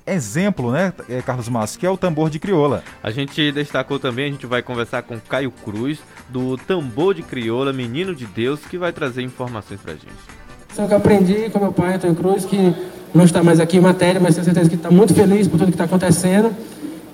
[0.06, 2.84] exemplo, né, eh, Carlos Massa, que é o tambor de crioula.
[3.04, 7.72] A gente destacou também, a gente vai conversar com Caio Cruz, do Tambor de Crioula,
[7.72, 10.40] Menino de Deus, que vai trazer informações pra gente.
[10.74, 12.74] Só que eu aprendi com meu pai, Antônio Cruz, que
[13.14, 15.68] não está mais aqui em matéria, mas tenho certeza que está muito feliz por tudo
[15.68, 16.56] que está acontecendo.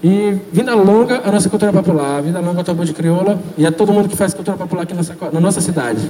[0.08, 3.72] E vida longa a nossa cultura popular, vida longa ao tambor de crioula e a
[3.72, 6.08] todo mundo que faz cultura popular aqui na nossa, na nossa cidade.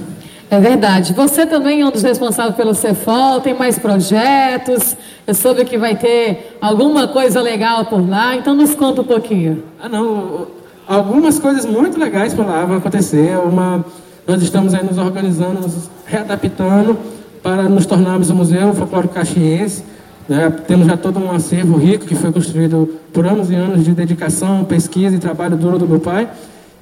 [0.50, 1.14] É verdade.
[1.14, 4.94] Você também é um dos responsáveis pelo Cefol, tem mais projetos.
[5.26, 9.64] Eu soube que vai ter alguma coisa legal por lá, então nos conta um pouquinho.
[9.82, 10.46] Ah, não.
[10.86, 13.38] Algumas coisas muito legais por lá vão acontecer.
[13.38, 13.82] Uma,
[14.26, 16.98] nós estamos aí nos organizando, nos readaptando
[17.42, 19.82] para nos tornarmos um museu folclórico caxiense.
[20.28, 20.50] Né?
[20.66, 24.64] Temos já todo um acervo rico que foi construído por anos e anos de dedicação,
[24.64, 26.28] pesquisa e trabalho duro do meu pai.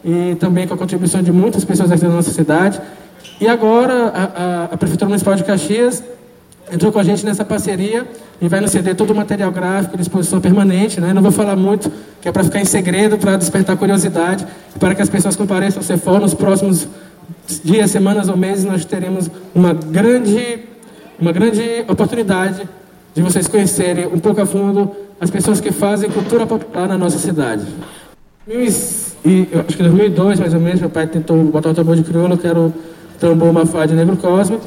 [0.05, 2.81] E também com a contribuição de muitas pessoas aqui da nossa cidade.
[3.41, 6.03] E agora a, a, a Prefeitura Municipal de Caxias
[6.73, 8.07] entrou com a gente nessa parceria
[8.41, 11.01] e vai nos ceder todo o material gráfico de exposição permanente.
[11.01, 11.13] Né?
[11.13, 11.91] Não vou falar muito,
[12.21, 14.47] que é para ficar em segredo, para despertar curiosidade,
[14.79, 16.89] para que as pessoas compareçam ao Cefor nos próximos
[17.63, 18.65] dias, semanas ou meses.
[18.65, 20.61] Nós teremos uma grande,
[21.19, 22.69] uma grande oportunidade
[23.15, 24.91] de vocês conhecerem um pouco a fundo
[25.21, 27.65] as pessoas que fazem cultura popular na nossa cidade.
[28.49, 31.97] E, eu acho que em 2002, mais ou menos, meu pai tentou botar o tambor
[31.97, 32.73] de crioula, que era o
[33.19, 34.59] tambor Mafá de Negro Cosme.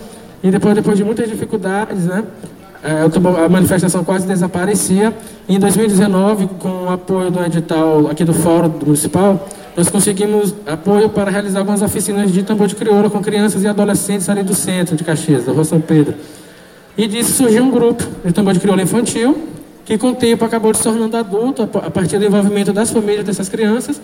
[0.42, 2.24] E depois, depois de muitas dificuldades, né,
[3.14, 5.14] tambor- a manifestação quase desaparecia.
[5.48, 11.10] E em 2019, com o apoio do edital aqui do Fórum Municipal, nós conseguimos apoio
[11.10, 14.96] para realizar algumas oficinas de tambor de crioula com crianças e adolescentes ali do centro
[14.96, 16.16] de Caxias, da Rua São Pedro.
[16.98, 19.48] E disso surgiu um grupo de tambor de crioula infantil,
[19.86, 22.90] que com o tempo acabou se tornando adulto, a pa- a partir do envolvimento das
[22.92, 24.02] famílias dessas crianças,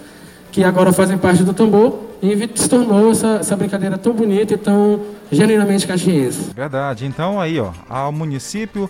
[0.51, 4.57] que agora fazem parte do tambor, e se tornou essa, essa brincadeira tão bonita e
[4.57, 6.51] tão genuinamente caxiense.
[6.55, 7.05] Verdade.
[7.05, 8.87] Então aí, ó, ao município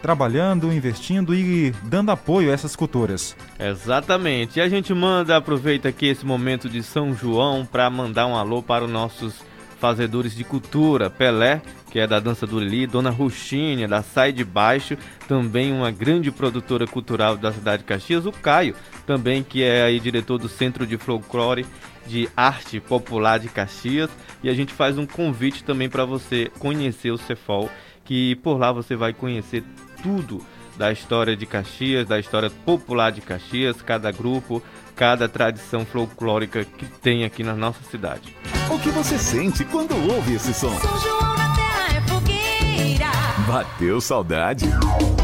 [0.00, 3.36] trabalhando, investindo e dando apoio a essas culturas.
[3.58, 4.58] Exatamente.
[4.58, 8.62] E a gente manda, aproveita aqui esse momento de São João para mandar um alô
[8.62, 9.34] para os nossos
[9.78, 11.60] fazedores de cultura, Pelé,
[11.90, 14.96] que é da Dança do Lili, Dona Ruxinha, da Sai de Baixo,
[15.28, 18.74] também uma grande produtora cultural da cidade de Caxias, o Caio,
[19.06, 21.66] também que é aí diretor do Centro de Folclore
[22.06, 24.10] de Arte Popular de Caxias,
[24.42, 27.70] e a gente faz um convite também para você conhecer o Cefol,
[28.04, 29.64] que por lá você vai conhecer
[30.02, 30.44] tudo
[30.76, 34.62] da história de Caxias, da história popular de Caxias, cada grupo,
[34.94, 38.34] cada tradição folclórica que tem aqui na nossa cidade.
[38.70, 40.74] O que você sente quando ouve esse som?
[40.78, 43.10] São João na terra é fogueira.
[43.46, 44.66] Bateu saudade?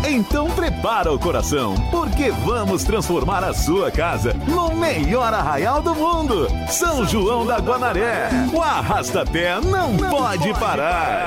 [0.07, 6.49] Então prepara o coração, porque vamos transformar a sua casa no melhor arraial do mundo.
[6.69, 8.29] São João da Guanaré.
[8.53, 11.27] O Arrasta-Pé não, pode parar.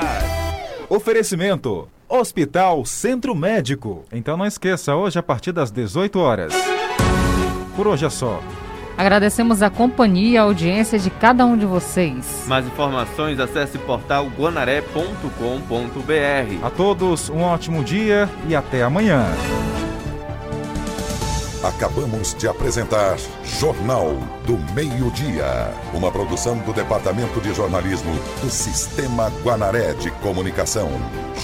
[0.88, 4.04] Oferecimento: Hospital Centro Médico.
[4.12, 6.73] Então não esqueça, hoje a partir das 18 horas.
[7.76, 8.40] Por hoje é só.
[8.96, 12.44] Agradecemos a companhia e a audiência de cada um de vocês.
[12.46, 16.64] Mais informações, acesse portal guanaré.com.br.
[16.64, 19.26] A todos um ótimo dia e até amanhã.
[21.64, 28.12] Acabamos de apresentar Jornal do Meio-Dia, uma produção do Departamento de Jornalismo
[28.42, 30.90] do Sistema Guanaré de Comunicação.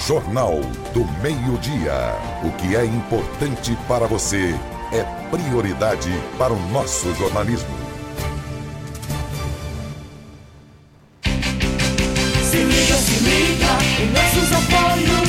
[0.07, 0.61] Jornal
[0.93, 2.14] do Meio-Dia.
[2.45, 4.55] O que é importante para você
[4.93, 7.68] é prioridade para o nosso jornalismo.
[12.43, 15.19] Se liga, se liga em nossos apoios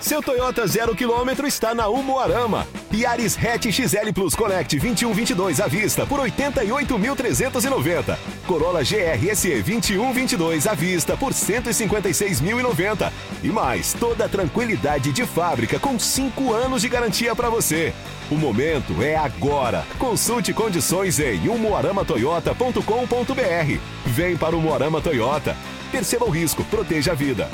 [0.00, 2.66] Seu Toyota zero quilômetro está na Umuarama.
[2.92, 8.16] Yaris Hatch XL Plus Connect 2122 à vista por 88.390.
[8.46, 13.12] Corolla GRSE 2122 à vista por 156.090.
[13.42, 17.92] E mais, toda a tranquilidade de fábrica com 5 anos de garantia para você.
[18.30, 19.84] O momento é agora.
[19.98, 23.78] Consulte condições em umuaramatoyota.com.br.
[24.06, 25.54] Vem para o Umuarama Toyota.
[25.92, 27.50] Perceba o risco, proteja a vida.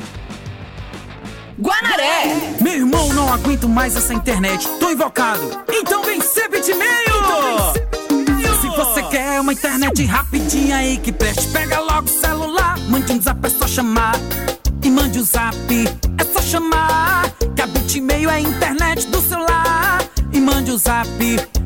[1.59, 2.57] Guanaré!
[2.61, 4.69] Meu irmão, não aguento mais essa internet.
[4.79, 5.65] Tô invocado.
[5.73, 6.87] Então vem ser bitmail!
[8.61, 12.79] Se você quer uma internet rapidinha aí que preste, pega logo o celular.
[12.89, 14.17] Mande um zap, é só chamar.
[14.83, 15.57] E mande o zap,
[16.19, 17.31] é só chamar.
[17.55, 20.05] Que a bitmail é a internet do celular.
[20.33, 21.09] E mande o zap,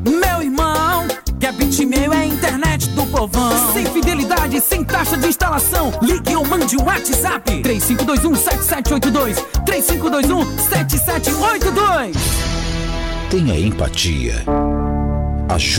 [0.05, 1.09] meu irmão.
[1.41, 3.73] Que a bitmail é a internet do povão.
[3.73, 5.91] Sem fidelidade, sem taxa de instalação.
[6.03, 7.63] Ligue ou mande um WhatsApp.
[7.63, 9.43] 3521-7782.
[9.65, 12.15] 3521-7782.
[13.31, 14.45] Tenha empatia.
[15.49, 15.69] Ajude